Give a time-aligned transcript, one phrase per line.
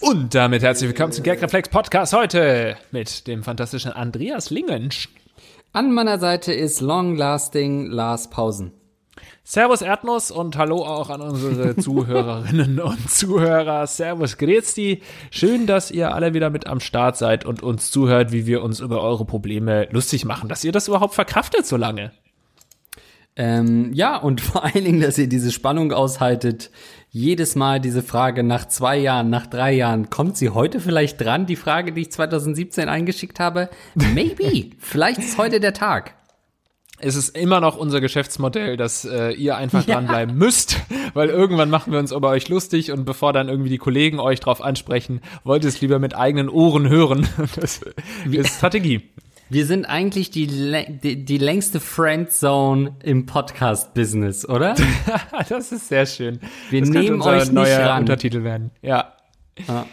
[0.00, 5.10] Und damit herzlich willkommen zum Gagreflex Podcast heute mit dem fantastischen Andreas Lingensch.
[5.72, 8.72] An meiner Seite ist Long Lasting Lars Pausen.
[9.44, 13.86] Servus Erdnuss und hallo auch an unsere Zuhörerinnen und Zuhörer.
[13.86, 15.02] Servus Grezi.
[15.30, 18.80] Schön, dass ihr alle wieder mit am Start seid und uns zuhört, wie wir uns
[18.80, 20.48] über eure Probleme lustig machen.
[20.48, 22.12] Dass ihr das überhaupt verkraftet so lange.
[23.40, 26.70] Ähm, ja, und vor allen Dingen, dass ihr diese Spannung aushaltet.
[27.08, 31.46] Jedes Mal diese Frage nach zwei Jahren, nach drei Jahren, kommt sie heute vielleicht dran?
[31.46, 33.70] Die Frage, die ich 2017 eingeschickt habe?
[33.94, 34.70] Maybe.
[34.78, 36.14] vielleicht ist heute der Tag.
[36.98, 39.94] Es ist immer noch unser Geschäftsmodell, dass äh, ihr einfach ja.
[39.94, 40.76] dranbleiben müsst,
[41.14, 44.38] weil irgendwann machen wir uns über euch lustig und bevor dann irgendwie die Kollegen euch
[44.40, 47.26] drauf ansprechen, wollt ihr es lieber mit eigenen Ohren hören.
[47.56, 47.80] Das
[48.30, 49.08] ist Strategie.
[49.52, 54.76] Wir sind eigentlich die, die, die längste Friendzone im Podcast-Business, oder?
[55.48, 56.38] das ist sehr schön.
[56.70, 58.02] Wir das nehmen euch nicht neuer ran.
[58.02, 58.70] Untertitel werden.
[58.80, 59.12] Ja.
[59.66, 59.86] ja.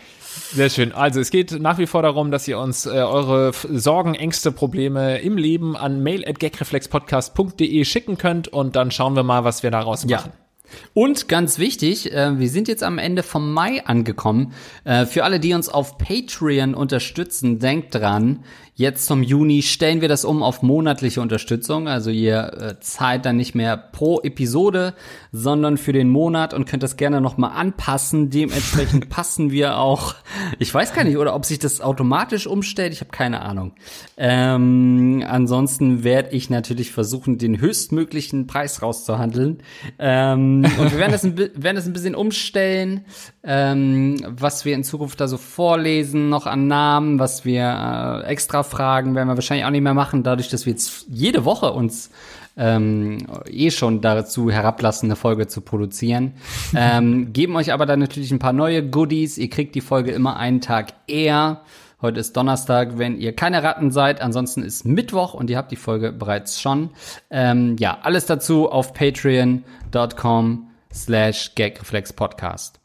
[0.53, 0.91] Sehr schön.
[0.91, 5.17] Also es geht nach wie vor darum, dass ihr uns äh, eure Sorgen, Ängste, Probleme
[5.21, 10.31] im Leben an mail@gagreflexpodcast.de schicken könnt und dann schauen wir mal, was wir daraus machen.
[10.33, 10.47] Ja.
[10.93, 14.53] Und ganz wichtig, äh, wir sind jetzt am Ende vom Mai angekommen.
[14.83, 18.43] Äh, für alle, die uns auf Patreon unterstützen, denkt dran,
[18.79, 21.87] Jetzt zum Juni stellen wir das um auf monatliche Unterstützung.
[21.87, 24.93] Also ihr äh, zahlt dann nicht mehr pro Episode,
[25.31, 28.29] sondern für den Monat und könnt das gerne nochmal anpassen.
[28.29, 30.13] Dementsprechend passen wir auch.
[30.59, 32.93] Ich weiß gar nicht, oder ob sich das automatisch umstellt.
[32.93, 33.73] Ich habe keine Ahnung.
[34.15, 39.57] Ähm, ansonsten werde ich natürlich versuchen, den höchstmöglichen Preis rauszuhandeln.
[39.97, 43.05] Ähm, und wir werden das, ein, werden das ein bisschen umstellen,
[43.43, 48.66] ähm, was wir in Zukunft da so vorlesen, noch an Namen, was wir äh, extra
[48.67, 52.09] Fragen werden wir wahrscheinlich auch nicht mehr machen, dadurch, dass wir jetzt jede Woche uns
[52.57, 56.33] ähm, eh schon dazu herablassen, eine Folge zu produzieren.
[56.75, 59.37] ähm, geben euch aber dann natürlich ein paar neue Goodies.
[59.37, 61.61] Ihr kriegt die Folge immer einen Tag eher.
[62.01, 64.21] Heute ist Donnerstag, wenn ihr keine Ratten seid.
[64.21, 66.91] Ansonsten ist Mittwoch und ihr habt die Folge bereits schon.
[67.31, 72.79] Ähm, ja, alles dazu auf patreon.com slash gagreflexpodcast.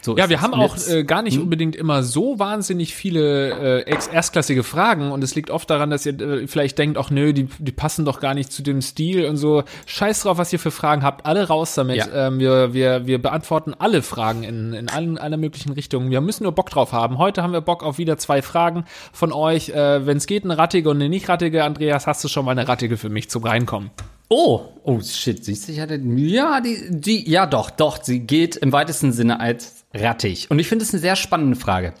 [0.00, 1.44] So ja, wir haben auch äh, gar nicht hm?
[1.44, 6.20] unbedingt immer so wahnsinnig viele äh, erstklassige Fragen und es liegt oft daran, dass ihr
[6.20, 9.36] äh, vielleicht denkt, ach nö, die, die passen doch gar nicht zu dem Stil und
[9.36, 9.64] so.
[9.86, 11.96] Scheiß drauf, was ihr für Fragen habt, alle raus damit.
[11.96, 12.28] Ja.
[12.28, 16.10] Ähm, wir, wir, wir beantworten alle Fragen in, in allen aller möglichen Richtungen.
[16.10, 17.18] Wir müssen nur Bock drauf haben.
[17.18, 19.70] Heute haben wir Bock auf wieder zwei Fragen von euch.
[19.70, 21.64] Äh, Wenn es geht, eine rattige und eine nicht rattige.
[21.64, 23.90] Andreas, hast du schon mal eine rattige für mich zum Reinkommen?
[24.28, 28.56] Oh, oh shit, siehst du, ich hatte, ja, die, die, ja doch, doch, sie geht
[28.56, 30.50] im weitesten Sinne als rattig.
[30.50, 31.94] Und ich finde es eine sehr spannende Frage.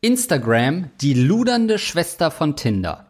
[0.00, 3.07] Instagram, die ludernde Schwester von Tinder.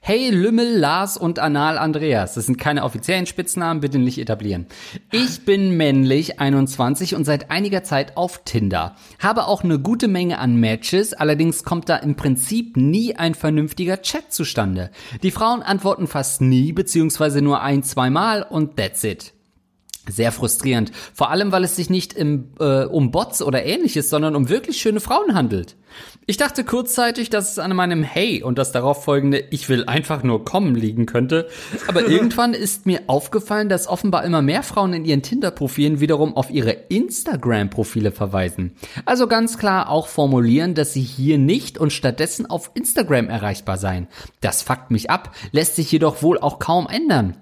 [0.00, 2.34] Hey Lümmel, Lars und Anal Andreas.
[2.34, 4.66] Das sind keine offiziellen Spitznamen, bitte nicht etablieren.
[5.10, 8.96] Ich bin männlich, 21 und seit einiger Zeit auf Tinder.
[9.18, 14.02] Habe auch eine gute Menge an Matches, allerdings kommt da im Prinzip nie ein vernünftiger
[14.02, 14.90] Chat zustande.
[15.22, 19.32] Die Frauen antworten fast nie, beziehungsweise nur ein, zweimal und that's it.
[20.08, 20.92] Sehr frustrierend.
[21.14, 24.80] Vor allem, weil es sich nicht im, äh, um Bots oder ähnliches, sondern um wirklich
[24.80, 25.76] schöne Frauen handelt.
[26.26, 30.22] Ich dachte kurzzeitig, dass es an meinem Hey und das darauf folgende Ich will einfach
[30.22, 31.48] nur kommen liegen könnte.
[31.86, 36.50] Aber irgendwann ist mir aufgefallen, dass offenbar immer mehr Frauen in ihren Tinder-Profilen wiederum auf
[36.50, 38.76] ihre Instagram-Profile verweisen.
[39.04, 44.08] Also ganz klar auch formulieren, dass sie hier nicht und stattdessen auf Instagram erreichbar seien.
[44.40, 47.36] Das fuckt mich ab, lässt sich jedoch wohl auch kaum ändern.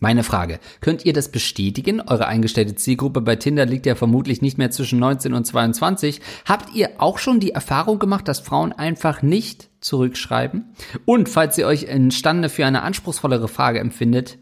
[0.00, 2.00] Meine Frage, könnt ihr das bestätigen?
[2.00, 6.20] Eure eingestellte Zielgruppe bei Tinder liegt ja vermutlich nicht mehr zwischen 19 und 22.
[6.44, 10.72] Habt ihr auch schon die Erfahrung gemacht, dass Frauen einfach nicht zurückschreiben?
[11.04, 14.38] Und falls ihr euch imstande für eine anspruchsvollere Frage empfindet,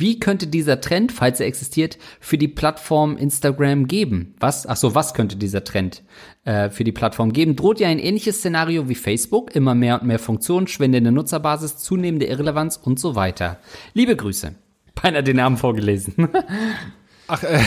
[0.00, 4.34] wie könnte dieser Trend, falls er existiert, für die Plattform Instagram geben?
[4.40, 4.66] Was?
[4.66, 6.02] Ach so, was könnte dieser Trend
[6.44, 7.56] äh, für die Plattform geben?
[7.56, 12.26] Droht ja ein ähnliches Szenario wie Facebook, immer mehr und mehr Funktionen, schwindende Nutzerbasis, zunehmende
[12.26, 13.58] Irrelevanz und so weiter.
[13.94, 14.54] Liebe Grüße.
[15.00, 16.14] Beinahe den Namen vorgelesen.
[17.28, 17.60] Ach, äh,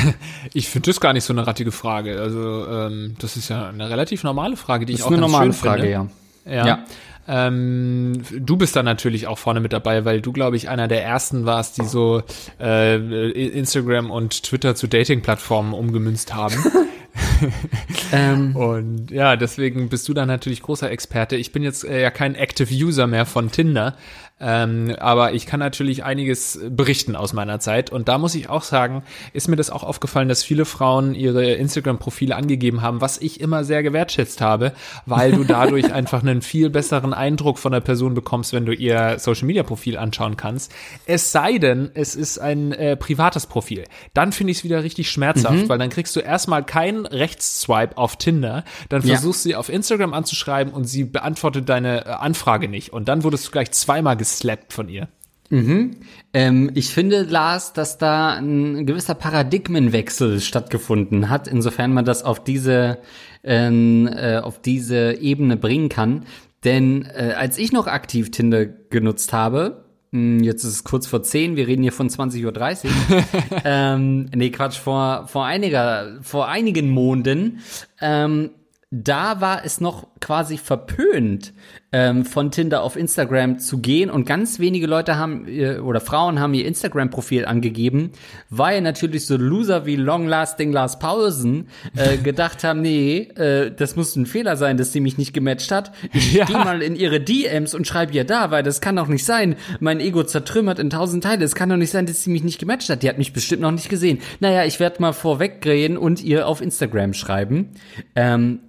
[0.54, 2.20] ich finde das gar nicht so eine rattige Frage.
[2.20, 5.54] Also ähm, das ist ja eine relativ normale Frage, die das ich auch ganz schön
[5.54, 5.92] Frage, finde.
[5.92, 6.08] Ja.
[6.46, 6.68] Ja.
[6.68, 6.86] ja.
[7.28, 11.04] Ähm, du bist da natürlich auch vorne mit dabei, weil du, glaube ich, einer der
[11.04, 12.24] ersten warst, die so
[12.60, 16.56] äh, Instagram und Twitter zu Dating-Plattformen umgemünzt haben.
[18.12, 18.56] ähm.
[18.56, 21.36] Und ja, deswegen bist du da natürlich großer Experte.
[21.36, 23.96] Ich bin jetzt äh, ja kein Active User mehr von Tinder.
[24.44, 27.92] Ähm, aber ich kann natürlich einiges berichten aus meiner Zeit.
[27.92, 31.54] Und da muss ich auch sagen, ist mir das auch aufgefallen, dass viele Frauen ihre
[31.54, 34.74] Instagram-Profile angegeben haben, was ich immer sehr gewertschätzt habe,
[35.06, 39.18] weil du dadurch einfach einen viel besseren Eindruck von der Person bekommst, wenn du ihr
[39.18, 40.74] Social-Media-Profil anschauen kannst.
[41.06, 43.86] Es sei denn, es ist ein äh, privates Profil.
[44.14, 45.70] Dann finde ich es wieder richtig schmerzhaft, mhm.
[45.70, 49.54] weil dann kriegst du erstmal keinen Rechtsswipe auf Tinder, dann versuchst du ja.
[49.54, 52.92] sie auf Instagram anzuschreiben und sie beantwortet deine äh, Anfrage nicht.
[52.92, 55.08] Und dann wurdest du gleich zweimal geslappt von ihr.
[55.50, 55.98] Mhm.
[56.34, 62.44] Ähm, ich finde, Lars, dass da ein gewisser Paradigmenwechsel stattgefunden hat, insofern man das auf
[62.44, 62.98] diese,
[63.44, 66.26] ähm, äh, auf diese Ebene bringen kann.
[66.64, 71.06] Denn äh, als ich noch aktiv Tinder genutzt habe, mh, hm, jetzt ist es kurz
[71.06, 73.24] vor 10, wir reden hier von 20.30 Uhr.
[73.66, 77.60] ähm, nee, Quatsch, vor, vor einiger, vor einigen Monden,
[78.02, 78.50] ähm,
[78.90, 81.54] da war es noch quasi verpönt,
[81.94, 86.40] ähm, von Tinder auf Instagram zu gehen und ganz wenige Leute haben äh, oder Frauen
[86.40, 88.12] haben ihr Instagram-Profil angegeben,
[88.50, 93.96] weil natürlich so Loser wie Long Lasting Lars Pausen äh, gedacht haben, nee, äh, das
[93.96, 95.92] muss ein Fehler sein, dass sie mich nicht gematcht hat.
[96.14, 96.46] Ich ja.
[96.46, 99.56] gehe mal in ihre DMs und schreibe ihr da, weil das kann doch nicht sein.
[99.80, 101.46] Mein Ego zertrümmert in tausend Teile.
[101.46, 103.04] Es kann doch nicht sein, dass sie mich nicht gematcht hat.
[103.04, 104.20] Die hat mich bestimmt noch nicht gesehen.
[104.40, 107.70] Naja, ich werde mal vorweggehen und ihr auf Instagram schreiben.
[108.16, 108.60] Ähm,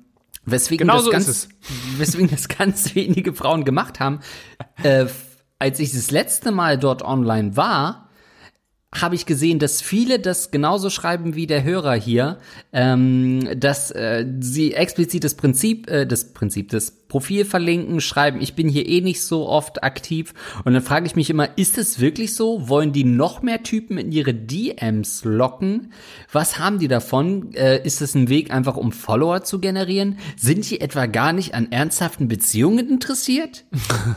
[0.47, 1.49] Weswegen, genau das so ganz,
[1.99, 4.21] weswegen das ganz wenige Frauen gemacht haben.
[4.83, 5.07] Äh,
[5.59, 8.11] als ich das letzte Mal dort online war,
[8.95, 12.39] habe ich gesehen, dass viele das genauso schreiben wie der Hörer hier,
[12.73, 18.55] ähm, dass äh, sie explizit das Prinzip, äh, das Prinzip, das Profil verlinken, schreiben, ich
[18.55, 20.35] bin hier eh nicht so oft aktiv.
[20.65, 22.69] Und dann frage ich mich immer, ist es wirklich so?
[22.69, 25.93] Wollen die noch mehr Typen in ihre DMs locken?
[26.33, 27.55] Was haben die davon?
[27.55, 30.19] Äh, ist es ein Weg, einfach um Follower zu generieren?
[30.37, 33.65] Sind die etwa gar nicht an ernsthaften Beziehungen interessiert?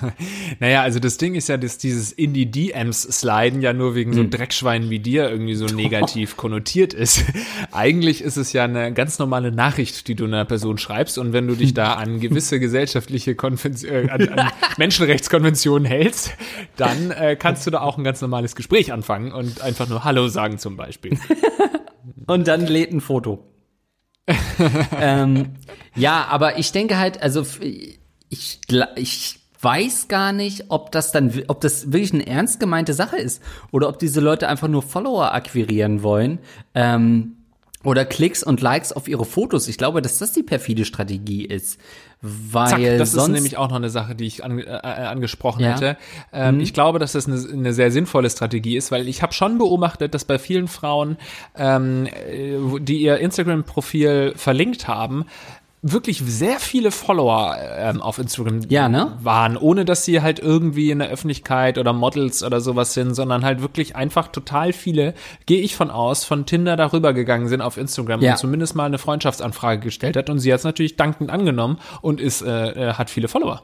[0.59, 4.13] naja, also das Ding ist ja, dass dieses in die DMs sliden ja nur wegen
[4.13, 4.29] so hm.
[4.29, 7.23] Dreckschwein Dreckschwein wie dir irgendwie so negativ konnotiert ist.
[7.71, 11.17] Eigentlich ist es ja eine ganz normale Nachricht, die du einer Person schreibst.
[11.17, 16.31] Und wenn du dich da an gewisse gesellschaftliche Konvention, äh, an, an Menschenrechtskonventionen hältst,
[16.77, 20.27] dann äh, kannst du da auch ein ganz normales Gespräch anfangen und einfach nur Hallo
[20.29, 21.19] sagen zum Beispiel.
[22.27, 23.43] und dann lädt ein Foto.
[24.99, 25.55] ähm,
[25.95, 27.45] ja, aber ich denke halt, also
[28.29, 28.59] ich,
[28.95, 33.41] ich weiß gar nicht, ob das dann, ob das wirklich eine ernst gemeinte Sache ist
[33.71, 36.39] oder ob diese Leute einfach nur Follower akquirieren wollen.
[36.75, 37.37] Ähm,
[37.83, 39.69] oder Klicks und Likes auf ihre Fotos.
[39.69, 41.79] Ich glaube, dass das die perfide Strategie ist.
[42.21, 44.79] Weil Zack, das sonst ist nämlich auch noch eine Sache, die ich an, äh, äh,
[44.79, 45.75] angesprochen ja.
[45.75, 45.97] hätte.
[46.33, 46.61] Ähm, mhm.
[46.61, 50.15] Ich glaube, dass das eine, eine, sehr sinnvolle Strategie ist, weil ich habe schon beobachtet,
[50.15, 51.17] dass bei vielen Frauen,
[51.55, 55.25] ähm, äh, die ihr Instagram-Profil verlinkt haben,
[55.81, 59.13] wirklich sehr viele Follower ähm, auf Instagram ja, ne?
[59.21, 63.45] waren, ohne dass sie halt irgendwie in der Öffentlichkeit oder Models oder sowas sind, sondern
[63.45, 65.13] halt wirklich einfach total viele,
[65.45, 68.31] gehe ich von aus, von Tinder darüber gegangen sind auf Instagram ja.
[68.31, 72.19] und zumindest mal eine Freundschaftsanfrage gestellt hat und sie hat es natürlich dankend angenommen und
[72.19, 73.63] ist äh, äh hat viele Follower.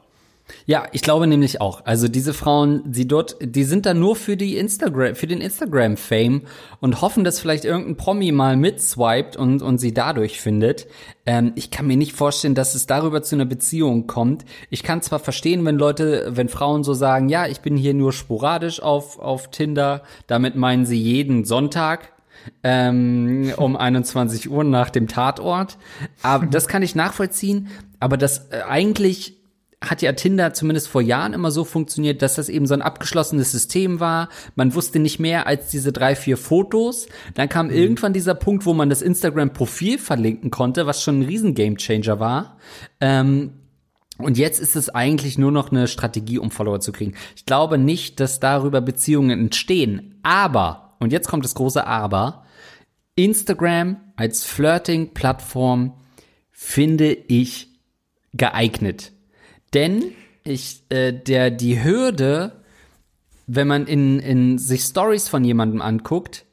[0.66, 1.86] Ja, ich glaube nämlich auch.
[1.86, 6.44] Also diese Frauen, die dort, die sind da nur für die Instagram, für den Instagram-Fame
[6.80, 10.88] und hoffen, dass vielleicht irgendein Promi mal mitswiped und, und sie dadurch findet.
[11.26, 14.44] Ähm, ich kann mir nicht vorstellen, dass es darüber zu einer Beziehung kommt.
[14.70, 18.12] Ich kann zwar verstehen, wenn Leute, wenn Frauen so sagen, ja, ich bin hier nur
[18.12, 22.12] sporadisch auf, auf Tinder, damit meinen sie jeden Sonntag,
[22.64, 25.78] ähm, um 21 Uhr nach dem Tatort.
[26.22, 27.70] Aber das kann ich nachvollziehen.
[28.00, 29.43] Aber das äh, eigentlich
[29.84, 33.52] hat ja Tinder zumindest vor Jahren immer so funktioniert, dass das eben so ein abgeschlossenes
[33.52, 34.30] System war.
[34.56, 37.08] Man wusste nicht mehr als diese drei, vier Fotos.
[37.36, 37.74] Dann kam mhm.
[37.74, 42.58] irgendwann dieser Punkt, wo man das Instagram-Profil verlinken konnte, was schon ein riesen Gamechanger war.
[43.02, 43.52] Ähm,
[44.18, 47.16] und jetzt ist es eigentlich nur noch eine Strategie, um Follower zu kriegen.
[47.36, 50.20] Ich glaube nicht, dass darüber Beziehungen entstehen.
[50.24, 52.46] Aber, und jetzt kommt das große Aber,
[53.16, 55.94] Instagram als Flirting-Plattform
[56.52, 57.68] finde ich
[58.34, 59.12] geeignet.
[59.74, 60.12] Denn
[60.44, 62.64] ich, äh, der, die Hürde,
[63.48, 66.46] wenn man in, in sich Stories von jemandem anguckt,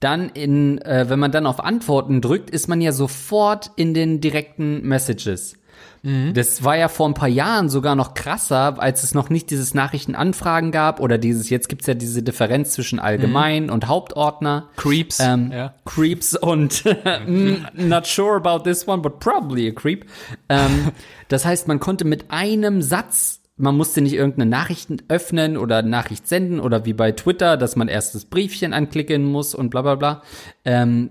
[0.00, 4.20] dann in, äh, wenn man dann auf Antworten drückt, ist man ja sofort in den
[4.20, 5.54] direkten Messages.
[6.02, 6.34] Mhm.
[6.34, 9.74] Das war ja vor ein paar Jahren sogar noch krasser, als es noch nicht dieses
[9.74, 13.72] Nachrichtenanfragen gab oder dieses, jetzt gibt's ja diese Differenz zwischen allgemein mhm.
[13.72, 14.68] und Hauptordner.
[14.76, 15.20] Creeps.
[15.20, 15.74] Ähm, ja.
[15.84, 16.84] Creeps und
[17.74, 20.06] not sure about this one, but probably a creep.
[20.48, 20.92] Ähm,
[21.28, 26.26] das heißt, man konnte mit einem Satz man musste nicht irgendeine Nachricht öffnen oder Nachricht
[26.26, 29.94] senden oder wie bei Twitter, dass man erst das Briefchen anklicken muss und bla bla
[29.94, 30.22] bla.
[30.64, 31.10] Ähm,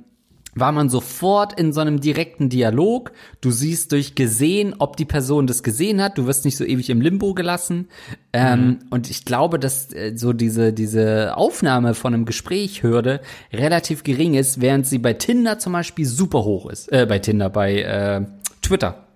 [0.54, 3.12] war man sofort in so einem direkten Dialog.
[3.40, 6.18] Du siehst durch gesehen, ob die Person das gesehen hat.
[6.18, 7.88] Du wirst nicht so ewig im Limbo gelassen.
[8.34, 8.80] Ähm, mhm.
[8.90, 13.22] Und ich glaube, dass äh, so diese, diese Aufnahme von einem Gespräch Hürde
[13.54, 16.92] relativ gering ist, während sie bei Tinder zum Beispiel super hoch ist.
[16.92, 18.26] Äh, bei Tinder, bei äh,
[18.62, 19.08] Twitter.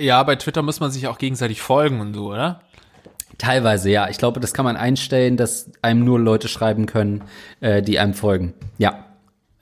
[0.00, 2.62] Ja, bei Twitter muss man sich auch gegenseitig folgen und so, oder?
[3.38, 4.08] Teilweise, ja.
[4.08, 7.22] Ich glaube, das kann man einstellen, dass einem nur Leute schreiben können,
[7.60, 8.54] äh, die einem folgen.
[8.78, 9.06] Ja.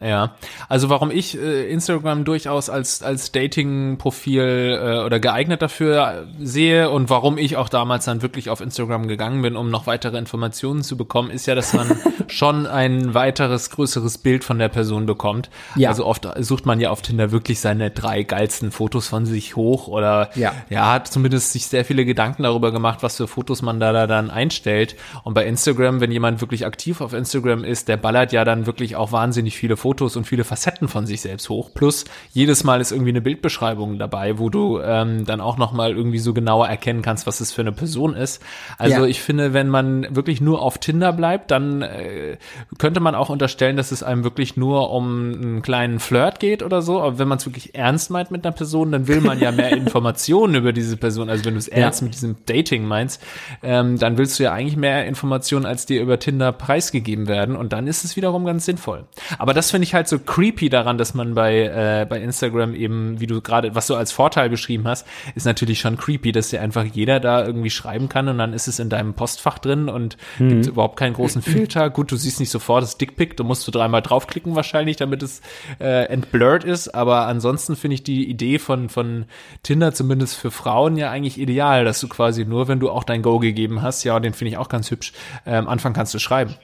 [0.00, 0.36] Ja,
[0.68, 7.10] also warum ich äh, Instagram durchaus als als Dating-Profil äh, oder geeignet dafür sehe und
[7.10, 10.96] warum ich auch damals dann wirklich auf Instagram gegangen bin, um noch weitere Informationen zu
[10.96, 15.50] bekommen, ist ja, dass man schon ein weiteres, größeres Bild von der Person bekommt.
[15.74, 15.88] Ja.
[15.88, 19.88] Also oft sucht man ja auf Tinder wirklich seine drei geilsten Fotos von sich hoch
[19.88, 23.80] oder ja, ja hat zumindest sich sehr viele Gedanken darüber gemacht, was für Fotos man
[23.80, 24.94] da, da dann einstellt.
[25.24, 28.94] Und bei Instagram, wenn jemand wirklich aktiv auf Instagram ist, der ballert ja dann wirklich
[28.94, 31.70] auch wahnsinnig viele Fotos Fotos und viele Facetten von sich selbst hoch.
[31.72, 32.04] Plus
[32.34, 36.18] jedes Mal ist irgendwie eine Bildbeschreibung dabei, wo du ähm, dann auch noch mal irgendwie
[36.18, 38.42] so genauer erkennen kannst, was es für eine Person ist.
[38.76, 39.06] Also ja.
[39.06, 42.36] ich finde, wenn man wirklich nur auf Tinder bleibt, dann äh,
[42.76, 46.82] könnte man auch unterstellen, dass es einem wirklich nur um einen kleinen Flirt geht oder
[46.82, 47.00] so.
[47.00, 49.70] Aber wenn man es wirklich ernst meint mit einer Person, dann will man ja mehr
[49.74, 51.30] Informationen über diese Person.
[51.30, 52.04] Also wenn du es ernst ja.
[52.04, 53.22] mit diesem Dating meinst,
[53.62, 57.56] ähm, dann willst du ja eigentlich mehr Informationen, als dir über Tinder preisgegeben werden.
[57.56, 59.06] Und dann ist es wiederum ganz sinnvoll.
[59.38, 63.20] Aber das finde ich halt so creepy daran, dass man bei, äh, bei Instagram eben,
[63.20, 66.60] wie du gerade, was du als Vorteil beschrieben hast, ist natürlich schon creepy, dass dir
[66.60, 70.16] einfach jeder da irgendwie schreiben kann und dann ist es in deinem Postfach drin und
[70.38, 70.48] mhm.
[70.48, 71.90] gibt überhaupt keinen großen Filter.
[71.90, 75.40] Gut, du siehst nicht sofort das Dickpick, du musst du dreimal draufklicken wahrscheinlich, damit es
[75.80, 79.26] äh, entblurred ist, aber ansonsten finde ich die Idee von, von
[79.62, 83.22] Tinder zumindest für Frauen ja eigentlich ideal, dass du quasi nur, wenn du auch dein
[83.22, 85.12] Go gegeben hast, ja, den finde ich auch ganz hübsch,
[85.44, 86.54] äh, am Anfang kannst du schreiben.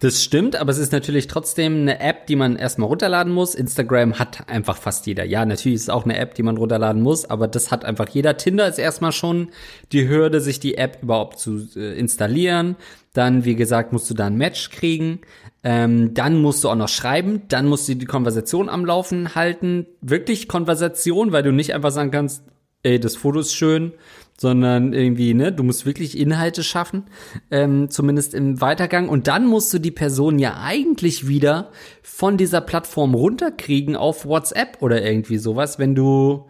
[0.00, 3.54] Das stimmt, aber es ist natürlich trotzdem eine App, die man erstmal runterladen muss.
[3.54, 5.26] Instagram hat einfach fast jeder.
[5.26, 8.08] Ja, natürlich ist es auch eine App, die man runterladen muss, aber das hat einfach
[8.08, 8.38] jeder.
[8.38, 9.50] Tinder ist erstmal schon
[9.92, 12.76] die Hürde, sich die App überhaupt zu äh, installieren.
[13.12, 15.20] Dann, wie gesagt, musst du da ein Match kriegen.
[15.62, 17.42] Ähm, dann musst du auch noch schreiben.
[17.48, 19.86] Dann musst du die Konversation am Laufen halten.
[20.00, 22.42] Wirklich Konversation, weil du nicht einfach sagen kannst,
[22.82, 23.92] ey, das Foto ist schön,
[24.38, 27.04] sondern irgendwie, ne, du musst wirklich Inhalte schaffen,
[27.50, 29.10] ähm, zumindest im Weitergang.
[29.10, 31.70] Und dann musst du die Person ja eigentlich wieder
[32.02, 36.46] von dieser Plattform runterkriegen auf WhatsApp oder irgendwie sowas, wenn du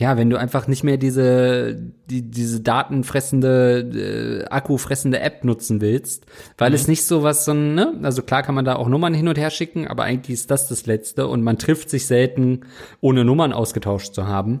[0.00, 1.74] ja, wenn du einfach nicht mehr diese,
[2.08, 6.24] die, diese datenfressende, äh, akkufressende App nutzen willst,
[6.56, 6.76] weil mhm.
[6.76, 9.36] es nicht so was so, ne, also klar kann man da auch Nummern hin und
[9.36, 12.60] her schicken, aber eigentlich ist das das Letzte und man trifft sich selten,
[13.00, 14.60] ohne Nummern ausgetauscht zu haben.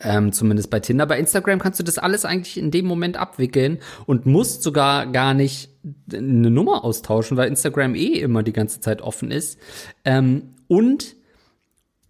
[0.00, 1.06] Ähm, zumindest bei Tinder.
[1.06, 5.34] Bei Instagram kannst du das alles eigentlich in dem Moment abwickeln und musst sogar gar
[5.34, 5.68] nicht
[6.10, 9.58] eine Nummer austauschen, weil Instagram eh immer die ganze Zeit offen ist.
[10.04, 11.16] Ähm, und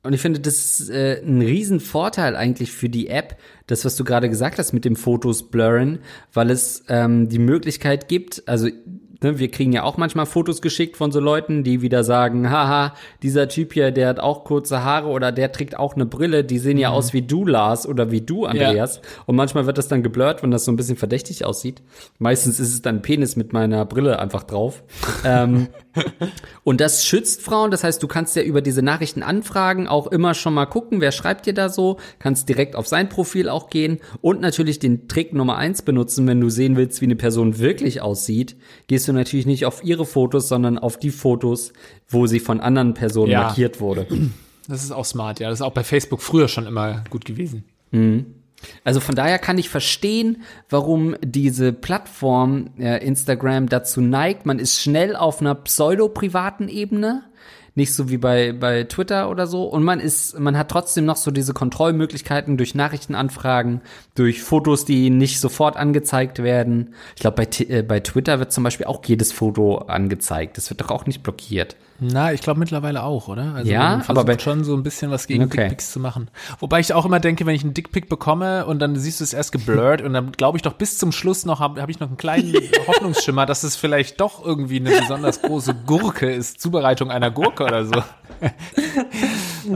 [0.04, 4.04] und ich finde, das ist äh, ein Riesenvorteil eigentlich für die App, das, was du
[4.04, 6.00] gerade gesagt hast mit dem Fotos blurren,
[6.34, 8.68] weil es ähm, die Möglichkeit gibt, also
[9.24, 12.92] Ne, wir kriegen ja auch manchmal Fotos geschickt von so Leuten, die wieder sagen, haha,
[13.22, 16.58] dieser Typ hier, der hat auch kurze Haare oder der trägt auch eine Brille, die
[16.58, 16.96] sehen ja mhm.
[16.96, 18.96] aus wie du, Lars, oder wie du, Andreas.
[18.96, 19.02] Ja.
[19.24, 21.80] Und manchmal wird das dann geblurrt, wenn das so ein bisschen verdächtig aussieht.
[22.18, 24.82] Meistens ist es dann Penis mit meiner Brille einfach drauf.
[25.24, 25.68] ähm,
[26.64, 30.34] und das schützt Frauen, das heißt, du kannst ja über diese Nachrichten anfragen, auch immer
[30.34, 34.00] schon mal gucken, wer schreibt dir da so, kannst direkt auf sein Profil auch gehen
[34.20, 38.02] und natürlich den Trick Nummer eins benutzen, wenn du sehen willst, wie eine Person wirklich
[38.02, 41.72] aussieht, gehst du natürlich nicht auf ihre Fotos, sondern auf die Fotos,
[42.08, 43.42] wo sie von anderen Personen ja.
[43.42, 44.06] markiert wurde.
[44.66, 45.50] Das ist auch smart, ja.
[45.50, 47.64] Das ist auch bei Facebook früher schon immer gut gewesen.
[47.90, 48.26] Mhm.
[48.82, 54.46] Also von daher kann ich verstehen, warum diese Plattform äh, Instagram dazu neigt.
[54.46, 57.24] Man ist schnell auf einer pseudo-privaten Ebene
[57.74, 59.64] nicht so wie bei, bei Twitter oder so.
[59.64, 63.80] Und man ist, man hat trotzdem noch so diese Kontrollmöglichkeiten durch Nachrichtenanfragen,
[64.14, 66.94] durch Fotos, die nicht sofort angezeigt werden.
[67.16, 70.56] Ich glaube, bei, äh, bei Twitter wird zum Beispiel auch jedes Foto angezeigt.
[70.56, 71.76] Das wird doch auch nicht blockiert.
[72.00, 73.54] Na, ich glaube mittlerweile auch, oder?
[73.54, 75.62] Also ja, aber bei schon so ein bisschen was gegen okay.
[75.62, 76.28] Dickpics zu machen.
[76.58, 79.32] Wobei ich auch immer denke, wenn ich einen Dickpick bekomme und dann siehst du es
[79.32, 82.08] erst geblurrt und dann glaube ich doch bis zum Schluss noch habe hab ich noch
[82.08, 82.52] einen kleinen
[82.88, 87.84] Hoffnungsschimmer, dass es vielleicht doch irgendwie eine besonders große Gurke ist, Zubereitung einer Gurke oder
[87.84, 87.94] so.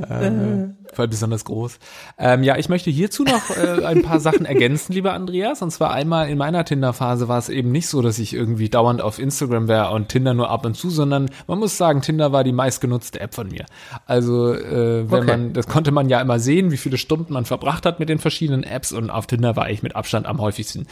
[0.08, 1.78] äh, weil besonders groß.
[2.18, 5.62] Ähm, ja, ich möchte hierzu noch äh, ein paar Sachen ergänzen, lieber Andreas.
[5.62, 9.00] Und zwar einmal in meiner Tinder-Phase war es eben nicht so, dass ich irgendwie dauernd
[9.00, 12.44] auf Instagram wäre und Tinder nur ab und zu, sondern man muss sagen, Tinder war
[12.44, 13.66] die meistgenutzte App von mir.
[14.06, 15.26] Also äh, wenn okay.
[15.26, 18.18] man, das konnte man ja immer sehen, wie viele Stunden man verbracht hat mit den
[18.18, 20.86] verschiedenen Apps und auf Tinder war ich mit Abstand am häufigsten.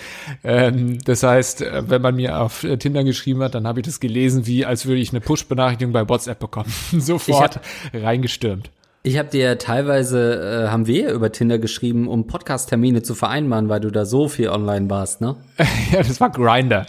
[0.44, 3.86] Ähm, das heißt, äh, wenn man mir auf äh, Tinder geschrieben hat, dann habe ich
[3.86, 6.72] das gelesen, wie als würde ich eine Push-Benachrichtigung bei WhatsApp bekommen.
[6.92, 7.60] Sofort
[7.92, 8.70] reingestürmt.
[9.06, 13.78] Ich habe dir teilweise, äh, haben wir über Tinder geschrieben, um Podcast-Termine zu vereinbaren, weil
[13.78, 15.36] du da so viel online warst, ne?
[15.92, 16.86] ja, das war Grinder.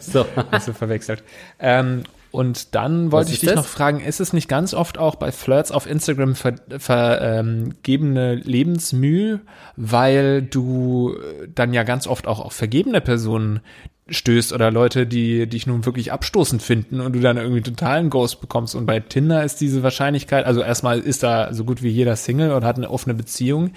[0.00, 0.24] So.
[0.50, 1.22] Hast du verwechselt.
[1.58, 3.56] Ähm, und dann wollte ich dich das?
[3.56, 7.74] noch fragen, ist es nicht ganz oft auch bei Flirts auf Instagram vergebene ver, ähm,
[8.44, 9.40] Lebensmühe,
[9.76, 11.14] weil du
[11.54, 13.60] dann ja ganz oft auch auf vergebene Personen
[14.08, 18.40] stößt oder Leute, die dich nun wirklich abstoßend finden und du dann irgendwie totalen Ghost
[18.40, 18.74] bekommst.
[18.74, 22.50] Und bei Tinder ist diese Wahrscheinlichkeit, also erstmal ist da so gut wie jeder Single
[22.52, 23.72] und hat eine offene Beziehung.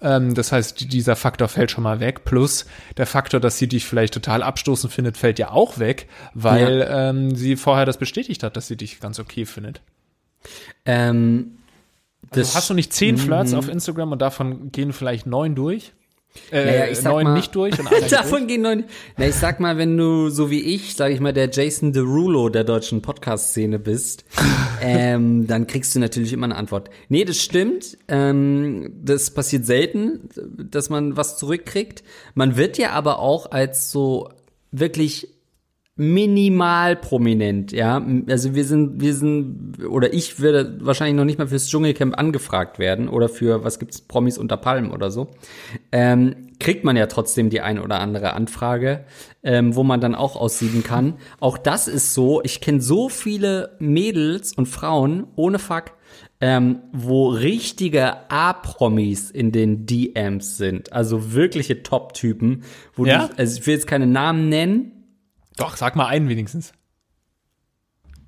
[0.00, 2.24] Ähm, das heißt, dieser Faktor fällt schon mal weg.
[2.24, 2.66] Plus
[2.96, 7.10] der Faktor, dass sie dich vielleicht total abstoßend findet, fällt ja auch weg, weil ja.
[7.10, 9.82] ähm, sie vorher das bestätigt hat, dass sie dich ganz okay findet.
[10.86, 11.58] Ähm,
[12.30, 15.92] also hast du nicht zehn Flirts auf Instagram und davon gehen vielleicht neun durch?
[16.50, 18.48] Äh, naja, ich sag neun mal, nicht durch und davon durch.
[18.48, 18.84] gehen neun.
[19.16, 22.48] Na, ich sag mal, wenn du so wie ich, sag ich mal, der Jason Derulo
[22.48, 24.24] der deutschen Podcast-Szene bist,
[24.82, 26.90] ähm, dann kriegst du natürlich immer eine Antwort.
[27.08, 27.98] Nee, das stimmt.
[28.08, 30.28] Ähm, das passiert selten,
[30.70, 32.02] dass man was zurückkriegt.
[32.34, 34.30] Man wird ja aber auch als so
[34.72, 35.35] wirklich
[35.96, 38.04] minimal prominent, ja.
[38.28, 42.78] Also wir sind, wir sind, oder ich würde wahrscheinlich noch nicht mal fürs Dschungelcamp angefragt
[42.78, 45.28] werden oder für, was gibt's, Promis unter Palmen oder so.
[45.92, 49.06] Ähm, kriegt man ja trotzdem die eine oder andere Anfrage,
[49.42, 51.14] ähm, wo man dann auch aussieben kann.
[51.40, 55.92] Auch das ist so, ich kenne so viele Mädels und Frauen, ohne Fuck,
[56.42, 60.92] ähm, wo richtige A-Promis in den DMs sind.
[60.92, 63.28] Also wirkliche Top-Typen, wo ja?
[63.28, 64.92] du, also ich will jetzt keine Namen nennen,
[65.56, 66.72] doch, sag mal einen wenigstens.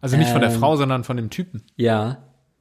[0.00, 1.62] Also nicht ähm, von der ähm, Frau, sondern von dem Typen.
[1.76, 2.18] Ja.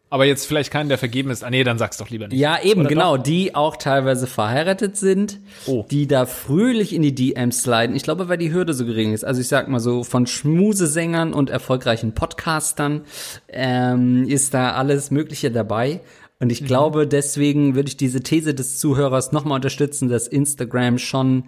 [0.10, 1.44] Aber jetzt vielleicht keinen, der vergeben ist.
[1.44, 2.40] Ah nee, dann sag's doch lieber nicht.
[2.40, 3.18] Ja, eben, Oder genau.
[3.18, 3.24] Doch?
[3.24, 5.86] Die auch teilweise verheiratet sind, oh.
[5.92, 7.96] die da fröhlich in die DMs sliden.
[7.96, 9.26] Ich glaube, weil die Hürde so gering ist.
[9.26, 13.02] Also ich sag mal so, von Schmusesängern und erfolgreichen Podcastern
[13.50, 16.00] ähm, ist da alles Mögliche dabei.
[16.40, 16.68] Und ich mhm.
[16.68, 21.46] glaube, deswegen würde ich diese These des Zuhörers nochmal unterstützen, dass Instagram schon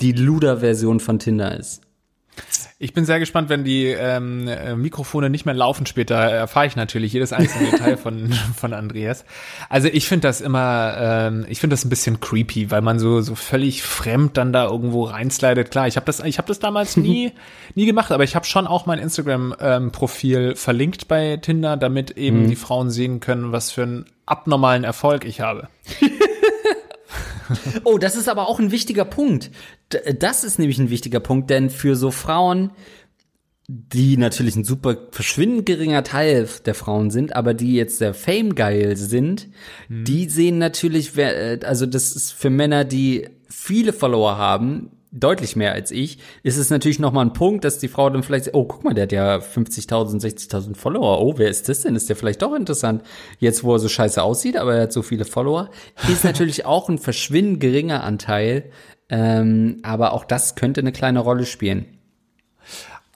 [0.00, 1.80] die Luder-Version von Tinder ist.
[2.78, 6.74] Ich bin sehr gespannt, wenn die ähm, äh, Mikrofone nicht mehr laufen später, erfahre ich
[6.74, 9.24] natürlich jedes einzelne Detail von, von Andreas.
[9.68, 13.20] Also ich finde das immer, ähm, ich finde das ein bisschen creepy, weil man so,
[13.20, 15.70] so völlig fremd dann da irgendwo reinslidet.
[15.70, 17.30] Klar, ich habe das, ich habe das damals nie,
[17.76, 22.42] nie gemacht, aber ich habe schon auch mein Instagram-Profil ähm, verlinkt bei Tinder, damit eben
[22.42, 22.48] mhm.
[22.48, 25.68] die Frauen sehen können, was für einen abnormalen Erfolg ich habe.
[27.84, 29.50] oh, das ist aber auch ein wichtiger Punkt.
[30.18, 32.70] Das ist nämlich ein wichtiger Punkt, denn für so Frauen,
[33.68, 38.96] die natürlich ein super verschwindend geringer Teil der Frauen sind, aber die jetzt sehr Fame-geil
[38.96, 39.48] sind,
[39.88, 40.04] hm.
[40.04, 41.12] die sehen natürlich,
[41.64, 46.70] also das ist für Männer, die viele Follower haben, deutlich mehr als ich, ist es
[46.70, 49.36] natürlich nochmal ein Punkt, dass die Frau dann vielleicht, oh, guck mal, der hat ja
[49.36, 51.20] 50.000, 60.000 Follower.
[51.20, 51.94] Oh, wer ist das denn?
[51.94, 53.02] Ist der vielleicht doch interessant?
[53.38, 55.70] Jetzt, wo er so scheiße aussieht, aber er hat so viele Follower.
[56.10, 58.70] Ist natürlich auch ein verschwindend geringer Anteil.
[59.10, 61.98] Ähm, aber auch das könnte eine kleine Rolle spielen.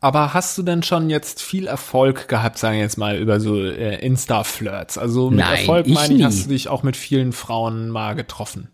[0.02, 3.58] Aber hast du denn schon jetzt viel Erfolg gehabt, sagen wir jetzt mal, über so
[3.58, 4.98] äh, Insta-Flirts?
[4.98, 8.68] Also mit Nein, Erfolg meine ich, hast du dich auch mit vielen Frauen mal getroffen?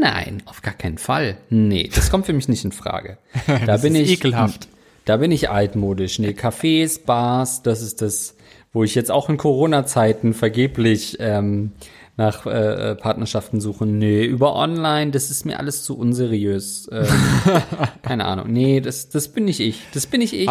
[0.00, 1.36] Nein, auf gar keinen Fall.
[1.50, 3.18] Nee, das kommt für mich nicht in Frage.
[3.66, 4.68] Da bin ich ekelhaft.
[5.04, 6.18] Da bin ich altmodisch.
[6.18, 8.36] Nee, Cafés, Bars, das ist das,
[8.72, 11.72] wo ich jetzt auch in Corona-Zeiten vergeblich ähm,
[12.16, 13.86] nach äh, äh Partnerschaften suche.
[13.86, 16.88] Nee, über online, das ist mir alles zu unseriös.
[16.90, 17.06] Ähm,
[18.02, 18.50] keine Ahnung.
[18.50, 19.82] Nee, das, das bin nicht ich.
[19.94, 20.50] Das bin nicht ich.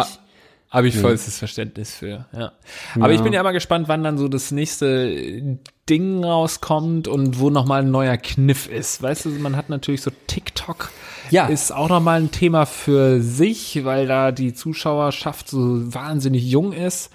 [0.76, 2.52] Habe ich vollstes Verständnis für, ja.
[2.96, 3.14] Aber ja.
[3.14, 5.58] ich bin ja immer gespannt, wann dann so das nächste
[5.88, 9.02] Ding rauskommt und wo nochmal ein neuer Kniff ist.
[9.02, 10.90] Weißt du, man hat natürlich so TikTok.
[11.30, 11.46] Ja.
[11.46, 17.10] Ist auch nochmal ein Thema für sich, weil da die Zuschauerschaft so wahnsinnig jung ist.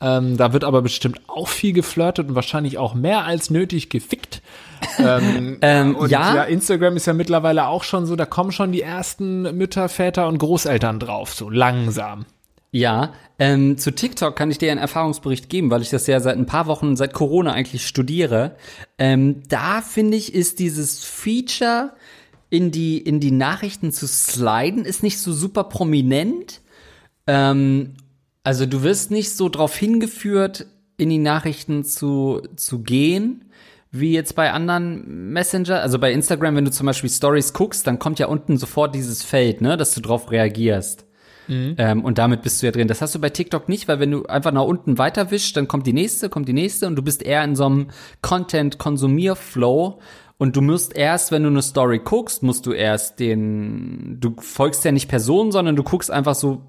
[0.00, 4.40] Ähm, da wird aber bestimmt auch viel geflirtet und wahrscheinlich auch mehr als nötig gefickt.
[4.98, 6.34] ähm, ähm, und ja.
[6.34, 10.28] ja, Instagram ist ja mittlerweile auch schon so, da kommen schon die ersten Mütter, Väter
[10.28, 12.24] und Großeltern drauf, so langsam.
[12.74, 16.38] Ja, ähm, zu TikTok kann ich dir einen Erfahrungsbericht geben, weil ich das ja seit
[16.38, 18.56] ein paar Wochen, seit Corona eigentlich studiere.
[18.96, 21.92] Ähm, da finde ich, ist dieses Feature
[22.48, 26.62] in die, in die Nachrichten zu sliden, ist nicht so super prominent.
[27.26, 27.94] Ähm,
[28.42, 33.44] also du wirst nicht so drauf hingeführt, in die Nachrichten zu, zu gehen,
[33.90, 35.82] wie jetzt bei anderen Messenger.
[35.82, 39.22] Also bei Instagram, wenn du zum Beispiel Stories guckst, dann kommt ja unten sofort dieses
[39.22, 41.04] Feld, ne, dass du drauf reagierst.
[41.48, 41.74] Mhm.
[41.78, 42.88] Ähm, und damit bist du ja drin.
[42.88, 45.68] Das hast du bei TikTok nicht, weil wenn du einfach nach unten weiter wischst, dann
[45.68, 47.88] kommt die nächste, kommt die nächste und du bist eher in so einem
[48.22, 49.98] Content-Konsumier-Flow.
[50.38, 54.84] Und du musst erst, wenn du eine Story guckst, musst du erst den, du folgst
[54.84, 56.62] ja nicht Personen, sondern du guckst einfach so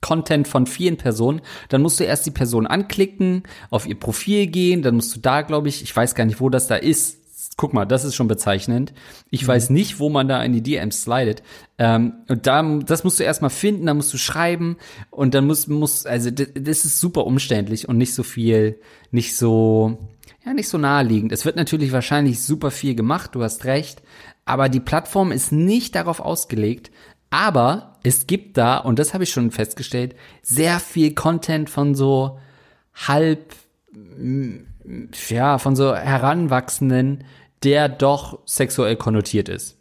[0.00, 4.82] Content von vielen Personen, dann musst du erst die Person anklicken, auf ihr Profil gehen,
[4.82, 7.18] dann musst du da, glaube ich, ich weiß gar nicht, wo das da ist.
[7.58, 8.94] Guck mal, das ist schon bezeichnend.
[9.30, 9.48] Ich mhm.
[9.48, 11.42] weiß nicht, wo man da in die DMs slidet.
[11.76, 14.76] Ähm, und da, das musst du erstmal finden, dann musst du schreiben
[15.10, 18.78] und dann muss, muss, also das ist super umständlich und nicht so viel,
[19.10, 19.98] nicht so,
[20.46, 21.32] ja, nicht so naheliegend.
[21.32, 24.02] Es wird natürlich wahrscheinlich super viel gemacht, du hast recht,
[24.44, 26.92] aber die Plattform ist nicht darauf ausgelegt,
[27.30, 32.38] aber es gibt da, und das habe ich schon festgestellt, sehr viel Content von so
[32.94, 33.52] halb,
[35.28, 37.24] ja, von so Heranwachsenden,
[37.62, 39.78] der doch sexuell konnotiert ist.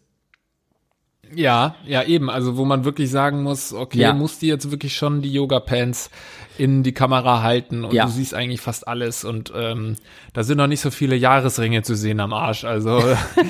[1.33, 2.29] Ja, ja, eben.
[2.29, 4.13] Also, wo man wirklich sagen muss, okay, ja.
[4.13, 6.09] muss die jetzt wirklich schon die Yoga-Pants
[6.57, 8.05] in die Kamera halten und ja.
[8.05, 9.95] du siehst eigentlich fast alles und ähm,
[10.33, 12.63] da sind noch nicht so viele Jahresringe zu sehen am Arsch.
[12.63, 12.99] Also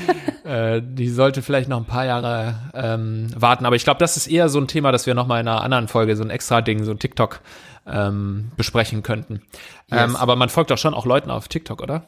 [0.44, 3.66] äh, die sollte vielleicht noch ein paar Jahre ähm, warten.
[3.66, 5.62] Aber ich glaube, das ist eher so ein Thema, das wir noch mal in einer
[5.62, 7.40] anderen Folge, so ein extra Ding, so TikTok
[7.86, 9.42] ähm, besprechen könnten.
[9.90, 10.02] Yes.
[10.04, 12.04] Ähm, aber man folgt doch schon auch Leuten auf TikTok, oder?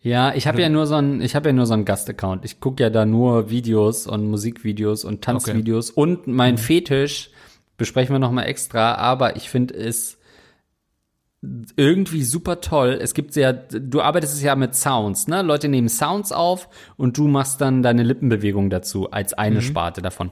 [0.00, 2.44] Ja, ich habe ja nur so ein, ich habe ja nur so ein Gastaccount.
[2.44, 6.00] Ich gucke ja da nur Videos und Musikvideos und Tanzvideos okay.
[6.00, 6.58] und mein mhm.
[6.58, 7.30] Fetisch
[7.76, 8.94] besprechen wir noch mal extra.
[8.94, 10.18] Aber ich finde es
[11.76, 12.98] irgendwie super toll.
[13.00, 15.42] Es gibt ja, du arbeitest es ja mit Sounds, ne?
[15.42, 19.62] Leute nehmen Sounds auf und du machst dann deine Lippenbewegung dazu als eine mhm.
[19.62, 20.30] Sparte davon.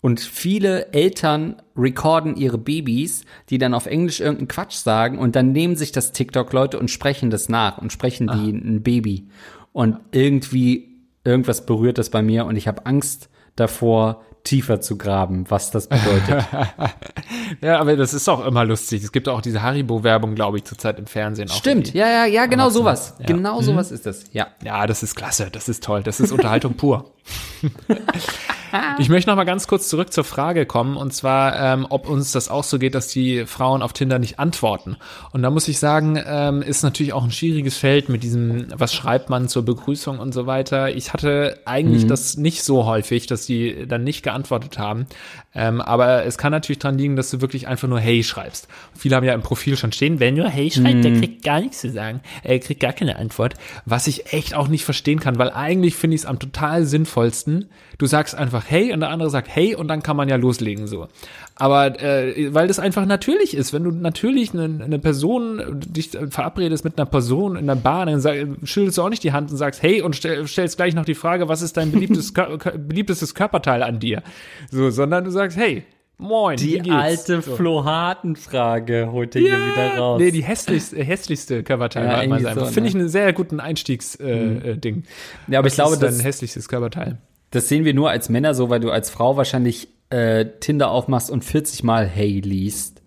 [0.00, 5.52] Und viele Eltern recorden ihre Babys, die dann auf Englisch irgendeinen Quatsch sagen und dann
[5.52, 9.28] nehmen sich das TikTok-Leute und sprechen das nach und sprechen wie ein Baby.
[9.72, 15.44] Und irgendwie, irgendwas berührt das bei mir und ich habe Angst davor, tiefer zu graben,
[15.50, 16.46] was das bedeutet.
[17.60, 19.02] ja, aber das ist auch immer lustig.
[19.04, 21.48] Es gibt auch diese Haribo-Werbung, glaube ich, zurzeit im Fernsehen.
[21.48, 23.14] Stimmt, ja, ja, ja, genau sowas.
[23.18, 23.26] Ja.
[23.26, 23.64] Genau mhm.
[23.64, 24.46] sowas ist das, ja.
[24.64, 27.12] Ja, das ist klasse, das ist toll, das ist Unterhaltung pur.
[28.98, 32.32] ich möchte noch mal ganz kurz zurück zur Frage kommen und zwar, ähm, ob uns
[32.32, 34.96] das auch so geht, dass die Frauen auf Tinder nicht antworten.
[35.32, 38.94] Und da muss ich sagen, ähm, ist natürlich auch ein schwieriges Feld mit diesem, was
[38.94, 40.94] schreibt man zur Begrüßung und so weiter.
[40.94, 42.08] Ich hatte eigentlich mhm.
[42.08, 45.06] das nicht so häufig, dass die dann nicht geantwortet haben.
[45.54, 48.68] Ähm, aber es kann natürlich dran liegen, dass du wirklich einfach nur Hey schreibst.
[48.94, 51.02] Viele haben ja im Profil schon stehen, wer nur Hey schreibt, mhm.
[51.02, 52.20] der kriegt gar nichts zu sagen.
[52.42, 53.54] Er kriegt gar keine Antwort.
[53.84, 56.84] Was ich echt auch nicht verstehen kann, weil eigentlich finde ich es am total
[57.18, 60.36] sinnvollsten, Du sagst einfach hey und der andere sagt hey und dann kann man ja
[60.36, 61.08] loslegen so.
[61.56, 66.84] Aber äh, weil das einfach natürlich ist, wenn du natürlich eine, eine Person dich verabredest
[66.84, 69.82] mit einer Person in der Bahn, dann schüttelst du auch nicht die Hand und sagst
[69.82, 73.98] hey und stell, stellst gleich noch die Frage, was ist dein beliebtes, beliebtestes Körperteil an
[73.98, 74.22] dir?
[74.70, 75.82] So, sondern du sagst hey,
[76.18, 76.56] Moin.
[76.56, 77.54] Die alte so.
[77.54, 80.20] Flo-Harten-Frage holt ihr hier wieder raus.
[80.20, 82.54] Nee, die hässlichste, hässlichste Körperteil ja, mal sein.
[82.58, 82.88] So, Finde ne?
[82.88, 84.26] ich einen sehr guten Einstiegsding.
[84.28, 84.82] Äh, mhm.
[84.84, 87.18] Äh, ja, aber ich glaube, ist dein hässlichstes Körperteil
[87.50, 91.30] das sehen wir nur als Männer so, weil du als Frau wahrscheinlich äh, Tinder aufmachst
[91.30, 93.02] und 40 Mal Hey liest.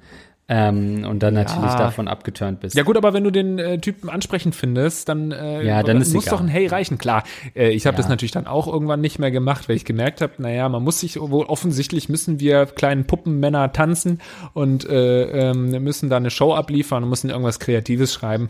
[0.47, 1.77] Ähm, und dann natürlich ja.
[1.77, 2.75] davon abgeturnt bist.
[2.75, 6.13] Ja gut, aber wenn du den äh, Typen ansprechend findest, dann, äh, ja, dann ist
[6.13, 6.38] muss egal.
[6.38, 6.97] doch ein Hey reichen.
[6.97, 7.23] Klar,
[7.56, 7.99] äh, ich habe ja.
[7.99, 10.99] das natürlich dann auch irgendwann nicht mehr gemacht, weil ich gemerkt habe, naja, man muss
[10.99, 14.19] sich wohl offensichtlich müssen wir kleinen Puppenmänner tanzen
[14.54, 18.49] und äh, ähm, müssen da eine Show abliefern und müssen irgendwas Kreatives schreiben.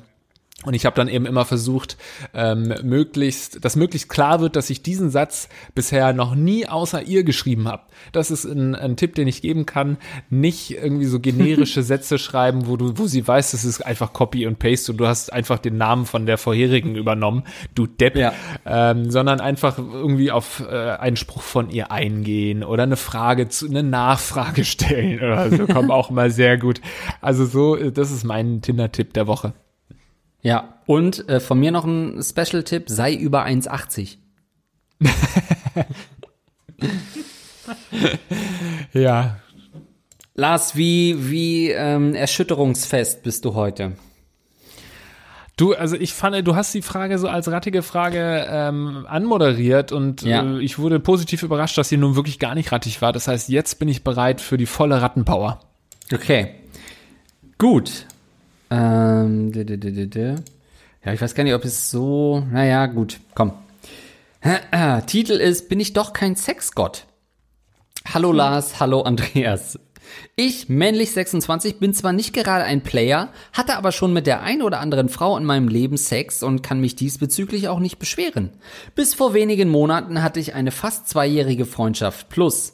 [0.64, 1.98] Und ich habe dann eben immer versucht,
[2.34, 7.24] ähm, möglichst, dass möglichst klar wird, dass ich diesen Satz bisher noch nie außer ihr
[7.24, 7.84] geschrieben habe.
[8.12, 9.98] Das ist ein, ein Tipp, den ich geben kann.
[10.30, 14.46] Nicht irgendwie so generische Sätze schreiben, wo du, wo sie weiß, das ist einfach Copy
[14.46, 17.44] und Paste und du hast einfach den Namen von der vorherigen übernommen,
[17.74, 18.34] du Depp, ja.
[18.66, 23.68] ähm, sondern einfach irgendwie auf äh, einen Spruch von ihr eingehen oder eine Frage zu,
[23.68, 26.82] eine Nachfrage stellen oder so, kommt auch mal sehr gut.
[27.20, 29.54] Also so, das ist mein Tinder-Tipp der Woche.
[30.42, 34.18] Ja, und äh, von mir noch ein Special-Tipp, sei über 1,80.
[38.94, 39.38] ja.
[40.34, 43.94] Lars, wie, wie ähm, erschütterungsfest bist du heute?
[45.58, 50.24] Du, also ich fand, du hast die Frage so als rattige Frage ähm, anmoderiert und
[50.24, 50.42] ja.
[50.44, 53.14] äh, ich wurde positiv überrascht, dass sie nun wirklich gar nicht rattig war.
[53.14, 55.60] Das heißt, jetzt bin ich bereit für die volle Rattenpower.
[56.12, 56.56] Okay.
[57.60, 58.08] Gut.
[58.72, 59.52] Ähm,
[61.04, 62.42] ja, ich weiß gar nicht, ob es so.
[62.52, 63.54] Naja, gut, komm.
[65.08, 67.06] Titel ist Bin ich doch kein Sexgott?
[68.14, 68.38] Hallo hm.
[68.38, 69.78] Lars, hallo Andreas.
[70.36, 74.62] Ich, männlich 26, bin zwar nicht gerade ein Player, hatte aber schon mit der ein
[74.62, 78.50] oder anderen Frau in meinem Leben Sex und kann mich diesbezüglich auch nicht beschweren.
[78.96, 82.74] Bis vor wenigen Monaten hatte ich eine fast zweijährige Freundschaft plus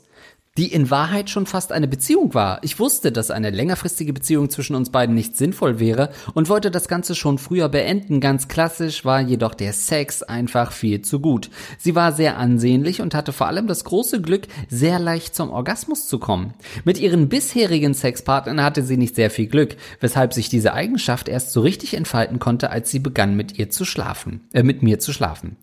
[0.58, 2.64] die in Wahrheit schon fast eine Beziehung war.
[2.64, 6.88] Ich wusste, dass eine längerfristige Beziehung zwischen uns beiden nicht sinnvoll wäre und wollte das
[6.88, 8.20] Ganze schon früher beenden.
[8.20, 11.52] Ganz klassisch war jedoch der Sex einfach viel zu gut.
[11.78, 16.08] Sie war sehr ansehnlich und hatte vor allem das große Glück, sehr leicht zum Orgasmus
[16.08, 16.56] zu kommen.
[16.84, 21.52] Mit ihren bisherigen Sexpartnern hatte sie nicht sehr viel Glück, weshalb sich diese Eigenschaft erst
[21.52, 25.14] so richtig entfalten konnte, als sie begann mit ihr zu schlafen, äh, mit mir zu
[25.14, 25.58] schlafen.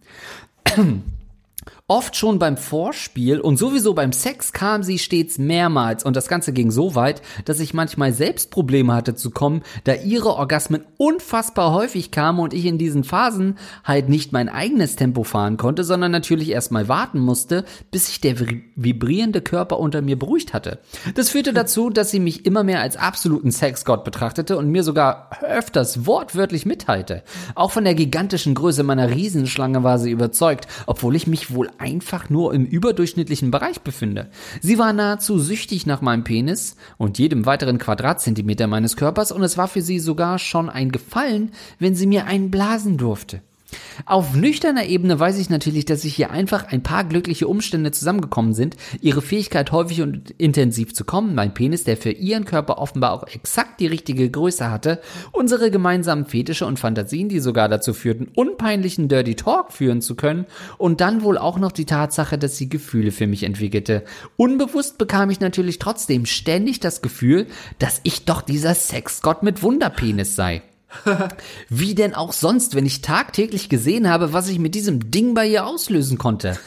[1.87, 6.55] Oft schon beim Vorspiel und sowieso beim Sex kam sie stets mehrmals und das Ganze
[6.55, 11.75] ging so weit, dass ich manchmal selbst Probleme hatte zu kommen, da ihre Orgasmen unfassbar
[11.75, 16.11] häufig kamen und ich in diesen Phasen halt nicht mein eigenes Tempo fahren konnte, sondern
[16.11, 18.37] natürlich erstmal warten musste, bis sich der
[18.77, 20.79] vibrierende Körper unter mir beruhigt hatte.
[21.17, 25.29] Das führte dazu, dass sie mich immer mehr als absoluten Sexgott betrachtete und mir sogar
[25.43, 27.25] öfters wortwörtlich mitteilte.
[27.55, 32.31] Auch von der gigantischen Größe meiner Riesenschlange war sie überzeugt, obwohl ich mich wohl einfach
[32.31, 34.31] nur im überdurchschnittlichen Bereich befinde.
[34.61, 39.57] Sie war nahezu süchtig nach meinem Penis und jedem weiteren Quadratzentimeter meines Körpers und es
[39.57, 43.43] war für sie sogar schon ein Gefallen, wenn sie mir einen blasen durfte.
[44.07, 48.55] Auf nüchterner Ebene weiß ich natürlich, dass sich hier einfach ein paar glückliche Umstände zusammengekommen
[48.55, 53.13] sind, ihre Fähigkeit häufig und intensiv zu kommen, mein Penis, der für ihren Körper offenbar
[53.13, 55.01] auch exakt die richtige Größe hatte,
[55.33, 60.47] unsere gemeinsamen Fetische und Fantasien, die sogar dazu führten, unpeinlichen Dirty Talk führen zu können
[60.79, 64.05] und dann wohl auch noch die Tatsache, dass sie Gefühle für mich entwickelte.
[64.37, 67.47] Unbewusst bekam ich natürlich trotzdem ständig das Gefühl,
[67.79, 70.63] dass ich doch dieser Sexgott mit Wunderpenis sei.
[71.69, 75.47] Wie denn auch sonst, wenn ich tagtäglich gesehen habe, was ich mit diesem Ding bei
[75.47, 76.59] ihr auslösen konnte.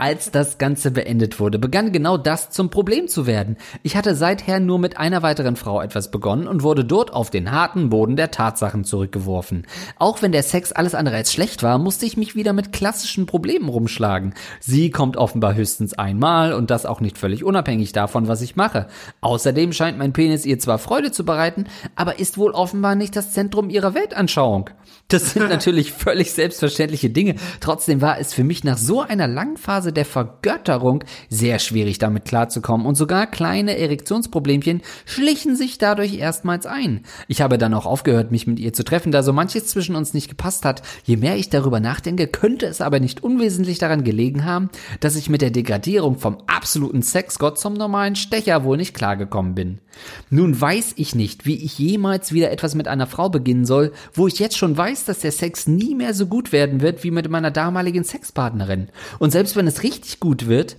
[0.00, 3.56] Als das Ganze beendet wurde, begann genau das zum Problem zu werden.
[3.82, 7.50] Ich hatte seither nur mit einer weiteren Frau etwas begonnen und wurde dort auf den
[7.50, 9.66] harten Boden der Tatsachen zurückgeworfen.
[9.98, 13.26] Auch wenn der Sex alles andere als schlecht war, musste ich mich wieder mit klassischen
[13.26, 14.34] Problemen rumschlagen.
[14.60, 18.86] Sie kommt offenbar höchstens einmal und das auch nicht völlig unabhängig davon, was ich mache.
[19.20, 21.64] Außerdem scheint mein Penis ihr zwar Freude zu bereiten,
[21.96, 24.70] aber ist wohl offenbar nicht das Zentrum ihrer Weltanschauung.
[25.08, 27.34] Das sind natürlich völlig selbstverständliche Dinge.
[27.58, 32.24] Trotzdem war es für mich nach so einer langen Phase der Vergötterung sehr schwierig damit
[32.24, 37.02] klarzukommen und sogar kleine Erektionsproblemchen schlichen sich dadurch erstmals ein.
[37.26, 40.14] Ich habe dann auch aufgehört, mich mit ihr zu treffen, da so manches zwischen uns
[40.14, 40.82] nicht gepasst hat.
[41.04, 44.70] Je mehr ich darüber nachdenke, könnte es aber nicht unwesentlich daran gelegen haben,
[45.00, 49.78] dass ich mit der Degradierung vom absoluten Sexgott zum normalen Stecher wohl nicht klargekommen bin.
[50.30, 54.26] Nun weiß ich nicht, wie ich jemals wieder etwas mit einer Frau beginnen soll, wo
[54.26, 57.28] ich jetzt schon weiß, dass der Sex nie mehr so gut werden wird wie mit
[57.28, 58.88] meiner damaligen Sexpartnerin.
[59.18, 60.76] Und selbst wenn es richtig gut wird,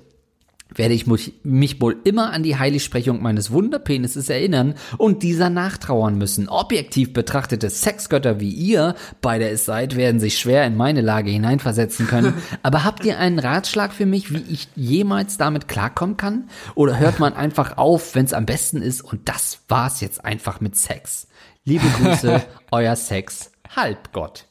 [0.74, 1.08] werde ich
[1.44, 6.48] mich wohl immer an die Heiligsprechung meines Wunderpenises erinnern und dieser nachtrauern müssen.
[6.48, 12.08] Objektiv betrachtete Sexgötter wie ihr, beide es seid, werden sich schwer in meine Lage hineinversetzen
[12.08, 12.36] können.
[12.64, 16.50] Aber habt ihr einen Ratschlag für mich, wie ich jemals damit klarkommen kann?
[16.76, 20.62] Oder hört man einfach auf, wenn es am besten ist und das war's jetzt einfach
[20.62, 21.28] mit Sex?
[21.66, 24.49] Liebe Grüße, euer Sex Halbgott.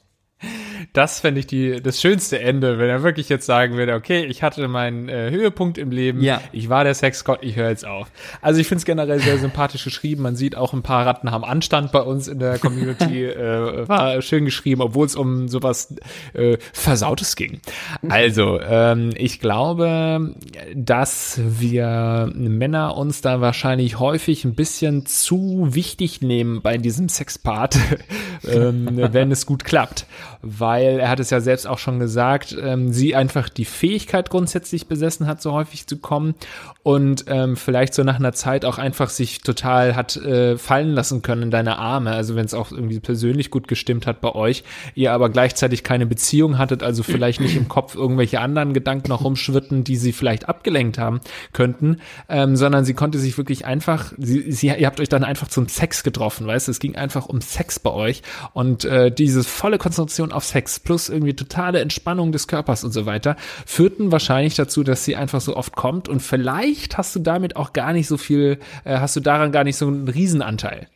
[0.92, 4.42] Das fände ich die, das schönste Ende, wenn er wirklich jetzt sagen würde, okay, ich
[4.42, 6.40] hatte meinen äh, Höhepunkt im Leben, ja.
[6.52, 8.08] ich war der Sexgott, ich höre jetzt auf.
[8.40, 10.22] Also ich finde es generell sehr sympathisch geschrieben.
[10.22, 13.24] Man sieht auch ein paar Ratten haben Anstand bei uns in der Community.
[13.26, 15.94] äh, war schön geschrieben, obwohl es um sowas
[16.34, 17.60] äh, Versautes ging.
[18.08, 20.34] Also, ähm, ich glaube,
[20.74, 27.76] dass wir Männer uns da wahrscheinlich häufig ein bisschen zu wichtig nehmen bei diesem Sexpart,
[28.48, 30.06] ähm, wenn es gut klappt
[30.42, 34.86] weil er hat es ja selbst auch schon gesagt, ähm, sie einfach die Fähigkeit grundsätzlich
[34.86, 36.34] besessen hat, so häufig zu kommen
[36.82, 41.22] und ähm, vielleicht so nach einer Zeit auch einfach sich total hat äh, fallen lassen
[41.22, 42.12] können in deine Arme.
[42.12, 46.06] Also wenn es auch irgendwie persönlich gut gestimmt hat bei euch, ihr aber gleichzeitig keine
[46.06, 50.48] Beziehung hattet, also vielleicht nicht im Kopf irgendwelche anderen Gedanken noch rumschwirrten, die sie vielleicht
[50.48, 51.20] abgelenkt haben
[51.52, 51.98] könnten,
[52.28, 55.68] ähm, sondern sie konnte sich wirklich einfach, sie, sie, ihr habt euch dann einfach zum
[55.68, 58.22] Sex getroffen, weißt du, es ging einfach um Sex bei euch
[58.54, 62.92] und äh, diese volle Konzentration Konzentration auf Sex plus irgendwie totale Entspannung des Körpers und
[62.92, 63.36] so weiter
[63.66, 67.72] führten wahrscheinlich dazu, dass sie einfach so oft kommt und vielleicht hast du damit auch
[67.72, 70.88] gar nicht so viel, äh, hast du daran gar nicht so einen Riesenanteil.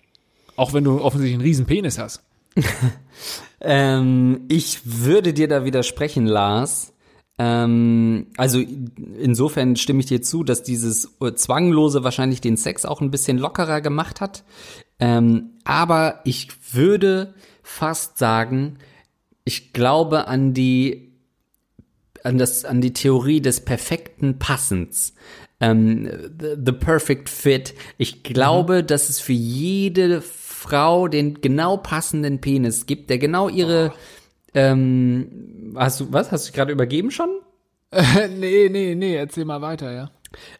[0.56, 2.22] Auch wenn du offensichtlich einen Riesenpenis hast.
[3.60, 6.92] ähm, ich würde dir da widersprechen, Lars.
[7.38, 8.58] Ähm, also
[9.18, 13.80] insofern stimme ich dir zu, dass dieses Zwanglose wahrscheinlich den Sex auch ein bisschen lockerer
[13.80, 14.44] gemacht hat.
[15.00, 18.76] Ähm, aber ich würde fast sagen,
[19.44, 21.12] ich glaube an die,
[22.22, 25.14] an das, an die Theorie des perfekten Passens.
[25.60, 27.74] ähm, the, the perfect fit.
[27.98, 28.86] Ich glaube, mhm.
[28.86, 33.98] dass es für jede Frau den genau passenden Penis gibt, der genau ihre, oh.
[34.54, 37.30] ähm, hast du, was, hast du gerade übergeben schon?
[38.38, 40.10] nee, nee, nee, erzähl mal weiter, ja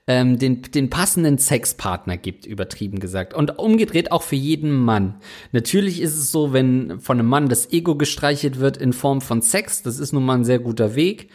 [0.07, 3.35] ähm, den, den passenden Sexpartner gibt, übertrieben gesagt.
[3.35, 5.17] Und umgedreht auch für jeden Mann.
[5.53, 9.43] Natürlich ist es so, wenn von einem Mann das Ego gestreichelt wird in Form von
[9.43, 11.29] Sex, das ist nun mal ein sehr guter Weg,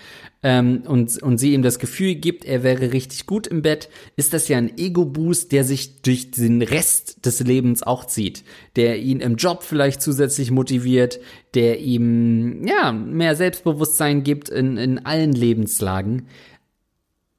[0.44, 4.34] ähm, und, und sie ihm das Gefühl gibt, er wäre richtig gut im Bett, ist
[4.34, 8.44] das ja ein Ego-Boost, der sich durch den Rest des Lebens auch zieht,
[8.76, 11.20] der ihn im Job vielleicht zusätzlich motiviert,
[11.56, 16.28] der ihm ja mehr Selbstbewusstsein gibt in, in allen Lebenslagen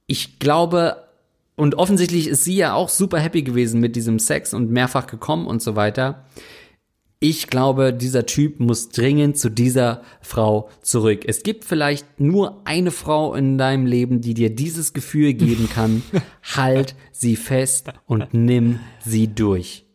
[0.08, 1.04] ich glaube,
[1.54, 5.46] und offensichtlich ist sie ja auch super happy gewesen mit diesem Sex und mehrfach gekommen
[5.46, 6.24] und so weiter.
[7.20, 11.24] Ich glaube, dieser Typ muss dringend zu dieser Frau zurück.
[11.26, 16.02] Es gibt vielleicht nur eine Frau in deinem Leben, die dir dieses Gefühl geben kann.
[16.56, 19.87] halt sie fest und nimm sie durch.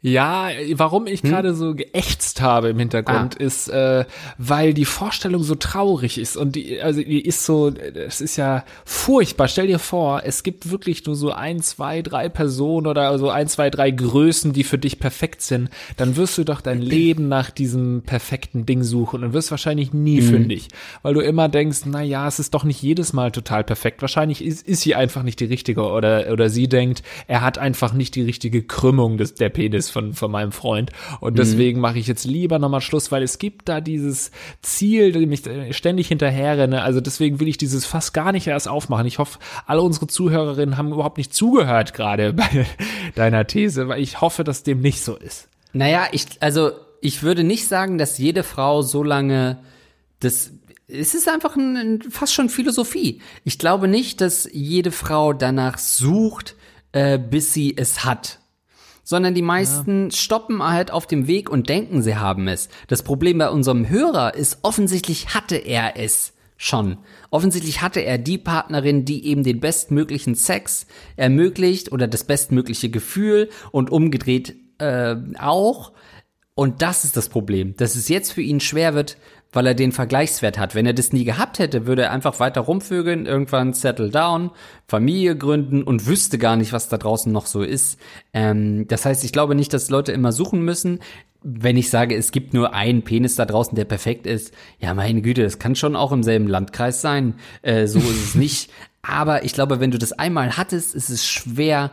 [0.00, 1.30] Ja, warum ich hm?
[1.30, 3.42] gerade so geächtzt habe im Hintergrund ah.
[3.42, 4.04] ist, äh,
[4.36, 8.64] weil die Vorstellung so traurig ist und die, also die ist so, es ist ja
[8.84, 9.48] furchtbar.
[9.48, 13.48] Stell dir vor, es gibt wirklich nur so ein, zwei, drei Personen oder so ein,
[13.48, 15.68] zwei, drei Größen, die für dich perfekt sind.
[15.96, 20.20] Dann wirst du doch dein Leben nach diesem perfekten Ding suchen und wirst wahrscheinlich nie
[20.20, 20.26] mhm.
[20.26, 20.68] fündig,
[21.02, 24.00] weil du immer denkst, na ja, es ist doch nicht jedes Mal total perfekt.
[24.00, 27.92] Wahrscheinlich ist, ist sie einfach nicht die richtige oder oder sie denkt, er hat einfach
[27.92, 30.90] nicht die richtige Krümmung des der Penis von, von meinem Freund.
[31.20, 31.36] Und mhm.
[31.36, 31.82] deswegen mhm.
[31.82, 34.30] mache ich jetzt lieber nochmal Schluss, weil es gibt da dieses
[34.62, 35.42] Ziel, dem ich
[35.76, 36.82] ständig hinterherrenne.
[36.82, 39.06] Also deswegen will ich dieses fast gar nicht erst aufmachen.
[39.06, 42.66] Ich hoffe, alle unsere Zuhörerinnen haben überhaupt nicht zugehört gerade bei
[43.14, 45.48] deiner These, weil ich hoffe, dass dem nicht so ist.
[45.72, 49.58] Naja, ich, also ich würde nicht sagen, dass jede Frau so lange
[50.20, 50.50] das
[50.88, 53.20] es ist einfach ein, fast schon Philosophie.
[53.44, 56.56] Ich glaube nicht, dass jede Frau danach sucht,
[56.92, 58.40] äh, bis sie es hat
[59.08, 60.10] sondern die meisten ja.
[60.10, 62.68] stoppen halt auf dem Weg und denken, sie haben es.
[62.88, 66.98] Das Problem bei unserem Hörer ist, offensichtlich hatte er es schon.
[67.30, 73.48] Offensichtlich hatte er die Partnerin, die eben den bestmöglichen Sex ermöglicht oder das bestmögliche Gefühl
[73.72, 75.92] und umgedreht äh, auch.
[76.54, 79.16] Und das ist das Problem, dass es jetzt für ihn schwer wird,
[79.52, 80.74] weil er den Vergleichswert hat.
[80.74, 84.50] Wenn er das nie gehabt hätte, würde er einfach weiter rumvögeln, irgendwann settle down,
[84.86, 87.98] Familie gründen und wüsste gar nicht, was da draußen noch so ist.
[88.32, 91.00] Ähm, das heißt, ich glaube nicht, dass Leute immer suchen müssen.
[91.42, 95.22] Wenn ich sage, es gibt nur einen Penis da draußen, der perfekt ist, ja, meine
[95.22, 97.34] Güte, das kann schon auch im selben Landkreis sein.
[97.62, 98.70] Äh, so ist es nicht.
[99.02, 101.92] Aber ich glaube, wenn du das einmal hattest, ist es schwer,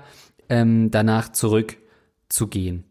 [0.49, 2.83] ähm, danach zurückzugehen.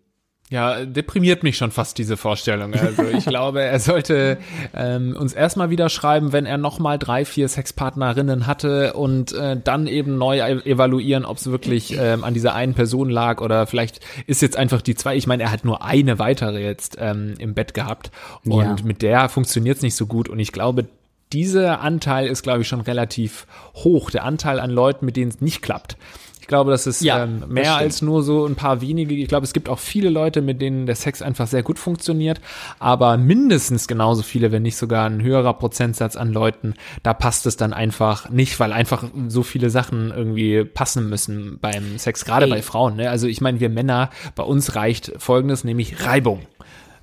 [0.51, 2.75] Ja, deprimiert mich schon fast diese Vorstellung.
[2.75, 4.37] Also ich glaube, er sollte
[4.75, 9.87] ähm, uns erstmal wieder schreiben, wenn er nochmal drei, vier Sexpartnerinnen hatte und äh, dann
[9.87, 14.43] eben neu evaluieren, ob es wirklich ähm, an dieser einen Person lag oder vielleicht ist
[14.43, 15.17] jetzt einfach die zwei.
[15.17, 18.11] Ich meine, er hat nur eine weitere jetzt ähm, im Bett gehabt
[18.45, 18.77] und ja.
[18.85, 20.85] mit der funktioniert es nicht so gut und ich glaube,
[21.33, 24.11] dieser Anteil ist, glaube ich, schon relativ hoch.
[24.11, 25.97] Der Anteil an Leuten, mit denen es nicht klappt.
[26.45, 29.15] Ich glaube, das ist ja, ähm, mehr das als nur so ein paar wenige.
[29.15, 32.39] Ich glaube, es gibt auch viele Leute, mit denen der Sex einfach sehr gut funktioniert,
[32.79, 37.57] aber mindestens genauso viele, wenn nicht sogar ein höherer Prozentsatz an Leuten, da passt es
[37.57, 42.61] dann einfach nicht, weil einfach so viele Sachen irgendwie passen müssen beim Sex, gerade bei
[42.61, 42.97] Frauen.
[42.97, 43.09] Ne?
[43.09, 46.43] Also ich meine, wir Männer, bei uns reicht Folgendes, nämlich Reibung.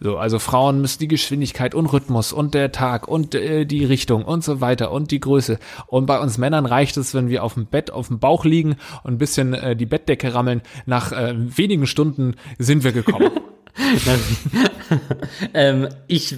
[0.03, 4.25] So, also Frauen müssen die Geschwindigkeit und Rhythmus und der Tag und äh, die Richtung
[4.25, 5.59] und so weiter und die Größe.
[5.85, 8.77] Und bei uns Männern reicht es, wenn wir auf dem Bett, auf dem Bauch liegen
[9.03, 10.63] und ein bisschen äh, die Bettdecke rammeln.
[10.87, 13.29] Nach äh, wenigen Stunden sind wir gekommen.
[15.53, 16.35] ähm, ich,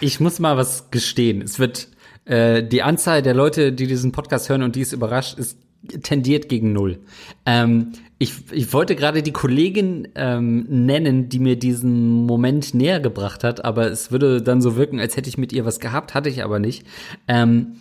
[0.00, 1.42] ich muss mal was gestehen.
[1.42, 1.88] Es wird
[2.24, 5.58] äh, die Anzahl der Leute, die diesen Podcast hören und die es überrascht, ist
[6.02, 7.00] tendiert gegen null.
[7.44, 7.92] Ähm,
[8.24, 13.64] ich, ich wollte gerade die Kollegin ähm, nennen, die mir diesen Moment näher gebracht hat,
[13.64, 16.42] aber es würde dann so wirken, als hätte ich mit ihr was gehabt, hatte ich
[16.42, 16.86] aber nicht.
[17.28, 17.76] Ähm,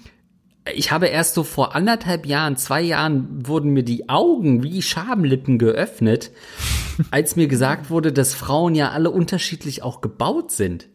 [0.75, 5.59] ich habe erst so vor anderthalb Jahren, zwei Jahren wurden mir die Augen wie Schabenlippen
[5.59, 6.31] geöffnet,
[7.09, 10.89] als mir gesagt wurde, dass Frauen ja alle unterschiedlich auch gebaut sind.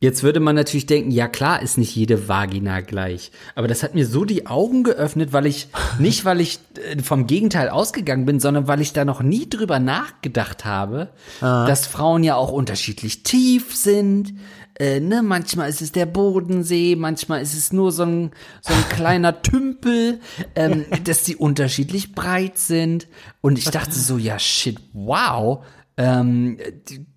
[0.00, 3.32] Jetzt würde man natürlich denken, ja klar ist nicht jede Vagina gleich.
[3.56, 7.26] Aber das hat mir so die Augen geöffnet, weil ich, nicht weil ich äh, vom
[7.26, 11.08] Gegenteil ausgegangen bin, sondern weil ich da noch nie drüber nachgedacht habe,
[11.40, 11.66] ah.
[11.66, 14.34] dass Frauen ja auch unterschiedlich tief sind.
[14.78, 18.30] Äh, ne, manchmal ist es der Bodensee, manchmal ist es nur so ein,
[18.60, 20.20] so ein kleiner Tümpel,
[20.54, 23.08] ähm, dass die unterschiedlich breit sind.
[23.40, 25.64] Und ich dachte so, ja shit, wow,
[25.98, 26.58] ähm,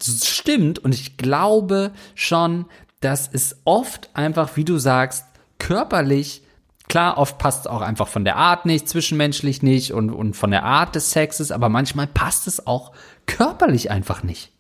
[0.04, 2.66] stimmt und ich glaube schon,
[3.00, 5.26] dass es oft einfach, wie du sagst,
[5.60, 6.44] körperlich
[6.92, 10.52] Klar, oft passt es auch einfach von der Art nicht, zwischenmenschlich nicht und, und von
[10.52, 12.92] der Art des Sexes, aber manchmal passt es auch
[13.28, 14.52] körperlich einfach nicht.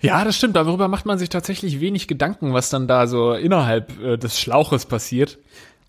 [0.00, 0.56] Ja, das stimmt.
[0.56, 4.86] Darüber macht man sich tatsächlich wenig Gedanken, was dann da so innerhalb äh, des Schlauches
[4.86, 5.38] passiert.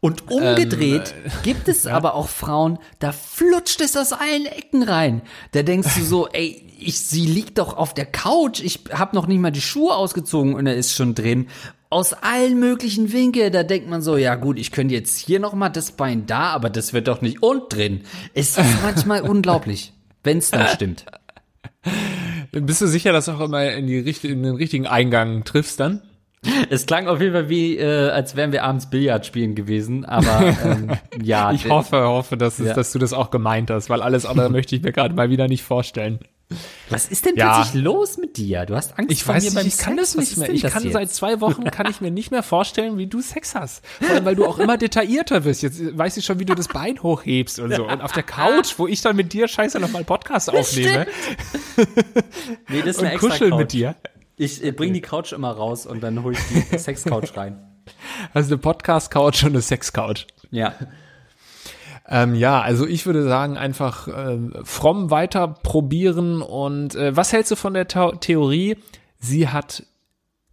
[0.04, 1.94] Und umgedreht ähm, äh, gibt es ja.
[1.94, 5.22] aber auch Frauen, da flutscht es aus allen Ecken rein.
[5.54, 9.28] Da denkst du so, ey, ich, sie liegt doch auf der Couch, ich hab noch
[9.28, 11.48] nicht mal die Schuhe ausgezogen und er ist schon drin.
[11.90, 15.54] Aus allen möglichen Winkeln, da denkt man so, ja gut, ich könnte jetzt hier noch
[15.54, 18.02] mal das Bein da, aber das wird doch nicht und drin.
[18.34, 21.06] Es ist manchmal unglaublich, wenn es dann stimmt.
[22.52, 26.02] Bist du sicher, dass du auch immer in, die, in den richtigen Eingang triffst dann?
[26.70, 30.56] Es klang auf jeden Fall wie, äh, als wären wir abends Billard spielen gewesen, aber
[30.64, 30.92] ähm,
[31.22, 31.52] ja.
[31.52, 32.74] Ich hoffe, hoffe, dass, es, ja.
[32.74, 35.48] dass du das auch gemeint hast, weil alles andere möchte ich mir gerade mal wieder
[35.48, 36.20] nicht vorstellen.
[36.90, 37.56] Was ist denn ja.
[37.56, 38.66] plötzlich los mit dir?
[38.66, 40.50] Du hast Angst ich vor weiß mir nicht, ich kann das nicht mehr.
[40.50, 40.94] Ich kann jetzt?
[40.94, 43.84] seit zwei Wochen kann ich mir nicht mehr vorstellen, wie du Sex hast.
[44.02, 45.64] Vor allem, weil du auch immer detaillierter wirst.
[45.64, 47.88] Jetzt weiß ich schon, wie du das Bein hochhebst und so.
[47.88, 51.08] Und auf der Couch, wo ich dann mit dir scheiße nochmal Podcast aufnehme.
[52.70, 53.96] nee, das ist eine und kuscheln mit dir.
[54.38, 57.60] Ich äh, bring die Couch immer raus und dann hole ich die Sex-Couch rein.
[58.34, 60.26] Also eine Podcast-Couch und eine Sex-Couch.
[60.52, 60.74] Ja.
[62.08, 66.42] Ähm, ja, also ich würde sagen, einfach äh, fromm weiter probieren.
[66.42, 68.78] Und äh, was hältst du von der The Theorie?
[69.20, 69.84] Sie hat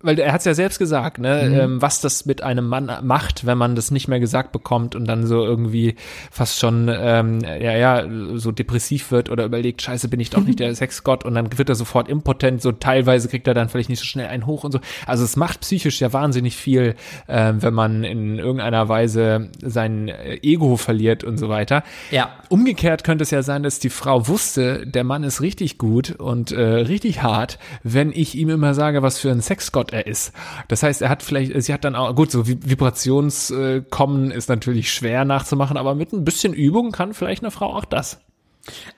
[0.02, 1.60] weil er hat es ja selbst gesagt, ne, mhm.
[1.60, 5.06] ähm, was das mit einem Mann macht, wenn man das nicht mehr gesagt bekommt und
[5.06, 5.94] dann so irgendwie
[6.30, 10.58] fast schon ähm, ja ja so depressiv wird oder überlegt, scheiße, bin ich doch nicht
[10.60, 13.98] der Sexgott und dann wird er sofort impotent, so teilweise kriegt er dann vielleicht nicht
[13.98, 14.80] so schnell einen hoch und so.
[15.06, 16.94] Also es macht psychisch ja wahnsinnig viel,
[17.26, 21.82] äh, wenn man in irgendeiner Weise sein Ego verliert und so weiter.
[22.10, 22.30] Ja.
[22.48, 26.52] Umgekehrt könnte es ja sein, dass die Frau wusste, der Mann ist richtig gut und
[26.52, 30.32] äh, richtig hart, wenn ich ihm immer sage, was für ein Sexgott er ist.
[30.68, 35.24] Das heißt, er hat vielleicht, sie hat dann auch, gut, so Vibrationskommen ist natürlich schwer
[35.24, 38.20] nachzumachen, aber mit ein bisschen Übung kann vielleicht eine Frau auch das.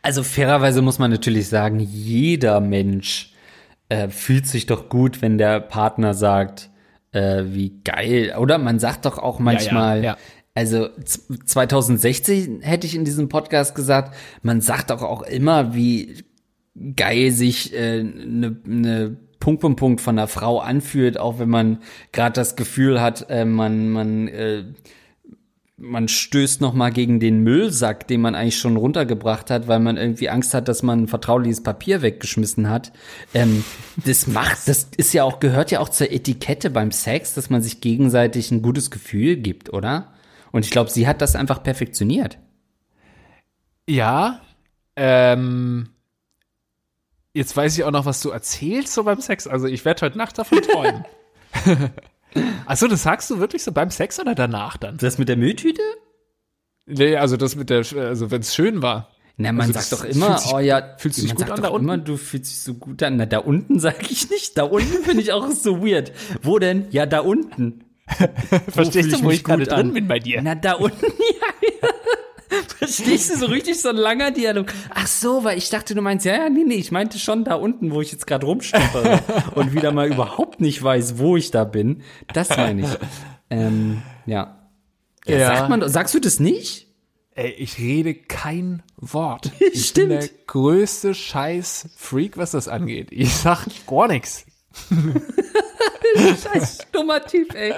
[0.03, 3.33] Also fairerweise muss man natürlich sagen, jeder Mensch
[3.89, 6.71] äh, fühlt sich doch gut, wenn der Partner sagt,
[7.13, 8.35] äh, wie geil.
[8.39, 10.19] Oder man sagt doch auch manchmal, ja, ja, ja.
[10.55, 10.89] Also
[11.47, 16.25] 2016 hätte ich in diesem Podcast gesagt, man sagt doch auch immer, wie
[16.97, 21.49] geil sich eine äh, ne, ne Punkt, Punkt, Punkt von der Frau anfühlt, auch wenn
[21.49, 21.79] man
[22.13, 24.63] gerade das Gefühl hat, äh, man, man, äh,
[25.77, 29.97] man stößt noch mal gegen den Müllsack, den man eigentlich schon runtergebracht hat, weil man
[29.97, 32.93] irgendwie Angst hat, dass man ein vertrauliches Papier weggeschmissen hat.
[33.35, 33.65] Ähm,
[33.97, 37.63] das macht, das ist ja auch, gehört ja auch zur Etikette beim Sex, dass man
[37.63, 40.13] sich gegenseitig ein gutes Gefühl gibt, oder?
[40.53, 42.39] Und ich glaube, sie hat das einfach perfektioniert.
[43.89, 44.41] Ja,
[44.95, 45.89] ähm,
[47.35, 49.47] Jetzt weiß ich auch noch, was du erzählst so beim Sex.
[49.47, 51.05] Also ich werde heute Nacht davon träumen.
[52.67, 54.99] Achso, das sagst du wirklich so beim Sex oder danach dann?
[54.99, 55.83] Das mit der Mülltüte?
[56.87, 59.09] Nee, also das mit der, also wenn es schön war.
[59.37, 61.69] Na, man also sagt doch immer, sich, oh ja, fühlst du dich gut an da
[61.69, 61.85] unten?
[61.85, 63.17] Immer, du fühlst dich so gut an.
[63.17, 64.59] Na, da unten sage ich nicht.
[64.59, 66.13] Da unten finde ich auch so weird.
[66.43, 66.87] Wo denn?
[66.91, 67.85] Ja, da unten.
[68.69, 70.43] Verstehst du, wo ich gerade drin bin bei dir?
[70.43, 71.07] Na, da unten,
[71.41, 71.49] ja.
[72.79, 74.73] Verstehst du so richtig so ein langer Dialog?
[74.91, 77.55] Ach so, weil ich dachte, du meinst, ja, ja, nee, nee, ich meinte schon da
[77.55, 79.21] unten, wo ich jetzt gerade rumstolpere
[79.55, 82.03] und wieder mal überhaupt nicht weiß, wo ich da bin.
[82.33, 82.89] Das meine ich.
[83.51, 84.59] Ähm, ja.
[85.27, 85.39] ja.
[85.39, 85.57] ja.
[85.57, 86.89] Sagt man, sagst du das nicht?
[87.35, 89.51] Ey, ich rede kein Wort.
[89.73, 90.09] Ich Stimmt.
[90.11, 93.09] bin der größte Scheiß-Freak, was das angeht.
[93.11, 94.45] Ich sag gar nichts.
[96.15, 97.75] Scheiß stummer Typ, ey.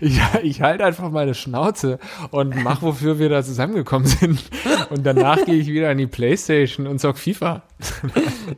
[0.00, 1.98] Ich, ich halte einfach meine Schnauze
[2.30, 4.42] und mach, wofür wir da zusammengekommen sind.
[4.90, 7.62] Und danach gehe ich wieder an die Playstation und zock FIFA.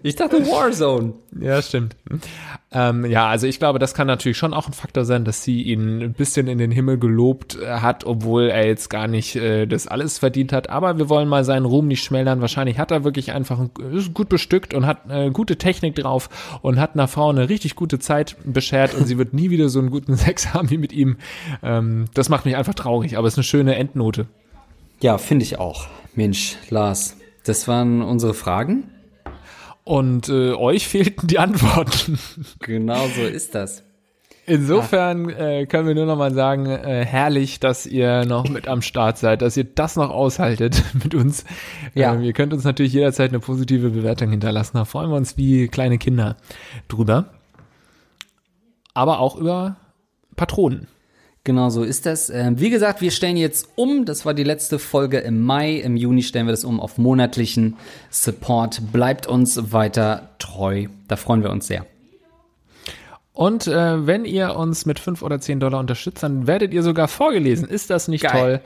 [0.02, 1.14] Ich dachte Warzone.
[1.40, 1.96] Ja, stimmt.
[2.72, 5.62] Ähm, ja, also ich glaube, das kann natürlich schon auch ein Faktor sein, dass sie
[5.62, 9.66] ihn ein bisschen in den Himmel gelobt äh, hat, obwohl er jetzt gar nicht äh,
[9.66, 10.70] das alles verdient hat.
[10.70, 12.40] Aber wir wollen mal seinen Ruhm nicht schmälern.
[12.40, 16.58] Wahrscheinlich hat er wirklich einfach ein, ist gut bestückt und hat äh, gute Technik drauf
[16.62, 19.78] und hat einer Frau eine richtig gute Zeit beschert und sie wird nie wieder so
[19.78, 21.16] einen guten Sex haben wie mit ihm.
[21.62, 24.26] Ähm, das macht mich einfach traurig, aber es ist eine schöne Endnote.
[25.00, 25.86] Ja, finde ich auch.
[26.14, 28.84] Mensch, Lars, das waren unsere Fragen.
[29.84, 32.18] Und äh, euch fehlten die Antworten.
[32.60, 33.84] Genau so ist das.
[34.46, 38.82] Insofern äh, können wir nur noch mal sagen, äh, herrlich, dass ihr noch mit am
[38.82, 41.44] Start seid, dass ihr das noch aushaltet mit uns.
[41.94, 42.14] Ja.
[42.14, 44.76] Ähm, ihr könnt uns natürlich jederzeit eine positive Bewertung hinterlassen.
[44.76, 46.36] Da freuen wir uns wie kleine Kinder
[46.88, 47.26] drüber.
[48.92, 49.76] Aber auch über
[50.36, 50.88] Patronen.
[51.44, 52.30] Genau so ist das.
[52.30, 54.06] Ähm, wie gesagt, wir stellen jetzt um.
[54.06, 55.74] Das war die letzte Folge im Mai.
[55.74, 57.76] Im Juni stellen wir das um auf monatlichen
[58.10, 58.92] Support.
[58.92, 60.86] Bleibt uns weiter treu.
[61.06, 61.84] Da freuen wir uns sehr.
[63.34, 67.08] Und äh, wenn ihr uns mit 5 oder 10 Dollar unterstützt, dann werdet ihr sogar
[67.08, 67.68] vorgelesen.
[67.68, 68.32] Ist das nicht Geil.
[68.32, 68.60] toll?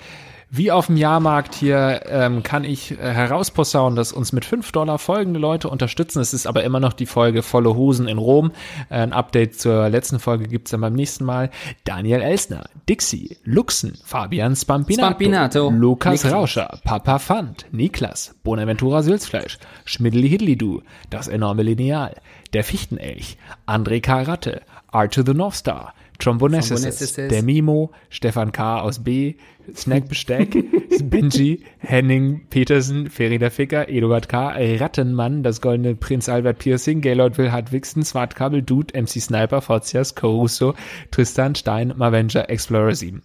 [0.51, 4.99] Wie auf dem Jahrmarkt hier ähm, kann ich äh, herausposaunen, dass uns mit 5 Dollar
[4.99, 6.20] folgende Leute unterstützen.
[6.20, 8.53] Es ist aber immer noch die Folge Volle Hosen in Rom.
[8.88, 11.51] Äh, ein Update zur letzten Folge gibt's dann beim nächsten Mal.
[11.84, 15.70] Daniel Elsner, Dixie, Luxen, Fabian Spampinato, Spampinato.
[15.70, 16.32] Lukas Niklas.
[16.32, 20.80] Rauscher, Papa Fand, Niklas, Bonaventura Sülzfleisch, Schmiddli Hidlidu,
[21.11, 22.16] Das enorme Lineal,
[22.55, 23.36] Der Fichtenelch,
[23.66, 28.80] André Karatte, Art to the North Star, Trombonessis, der Mimo, Stefan K.
[28.80, 29.34] aus B,
[29.74, 30.50] Snack Besteck,
[31.04, 37.52] Benji, Henning Petersen, Ferida Ficker, Eduard K., Rattenmann, das goldene Prinz Albert Piercing, Gaylord Will
[37.52, 40.74] Hartwigsen, Smartkabel, Dude, MC Sniper, Forzias, Caruso,
[41.10, 43.22] Tristan Stein, Mavenger, Explorer 7.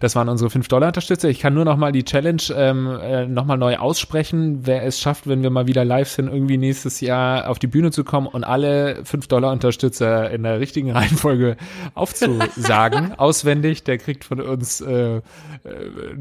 [0.00, 1.28] Das waren unsere 5-Dollar-Unterstützer.
[1.28, 4.60] Ich kann nur noch mal die Challenge ähm, äh, noch mal neu aussprechen.
[4.66, 7.90] Wer es schafft, wenn wir mal wieder live sind, irgendwie nächstes Jahr auf die Bühne
[7.90, 11.56] zu kommen und alle 5-Dollar-Unterstützer in der richtigen Reihenfolge
[11.94, 15.22] aufzusagen, auswendig, der kriegt von uns äh, äh,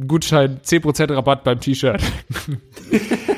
[0.08, 2.02] Gutschein 10% Rabatt beim T-Shirt.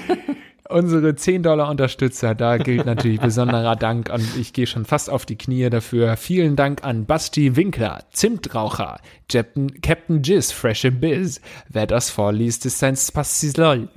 [0.70, 5.26] unsere 10 Dollar Unterstützer, da gilt natürlich besonderer Dank und ich gehe schon fast auf
[5.26, 6.18] die Knie dafür.
[6.18, 9.00] Vielen Dank an Basti Winkler, Zimtraucher,
[9.30, 11.42] Captain, Captain Jizz, Fresh Biz.
[11.70, 13.90] Wer das vorliest, ist ein Spastilol.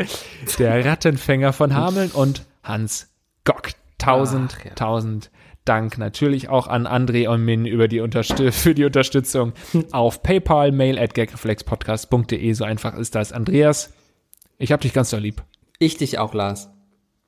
[0.59, 3.09] Der Rattenfänger von Hameln und Hans
[3.45, 3.71] Gock.
[3.99, 4.75] Tausend, Ach, ja.
[4.75, 5.31] tausend
[5.67, 8.01] Dank natürlich auch an André und Min über die
[8.51, 9.53] für die Unterstützung
[9.93, 12.53] auf PayPal, mail at gagreflexpodcast.de.
[12.55, 13.33] So einfach ist das.
[13.33, 13.93] Andreas,
[14.59, 15.43] ich hab dich ganz so lieb.
[15.83, 16.69] Ich dich auch, Lars.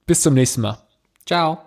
[0.06, 0.76] Bis zum nächsten Mal.
[1.24, 1.58] Ciao.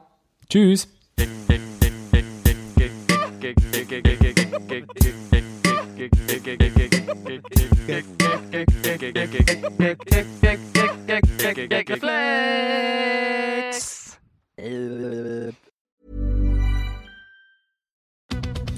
[0.48, 0.88] Tschüss.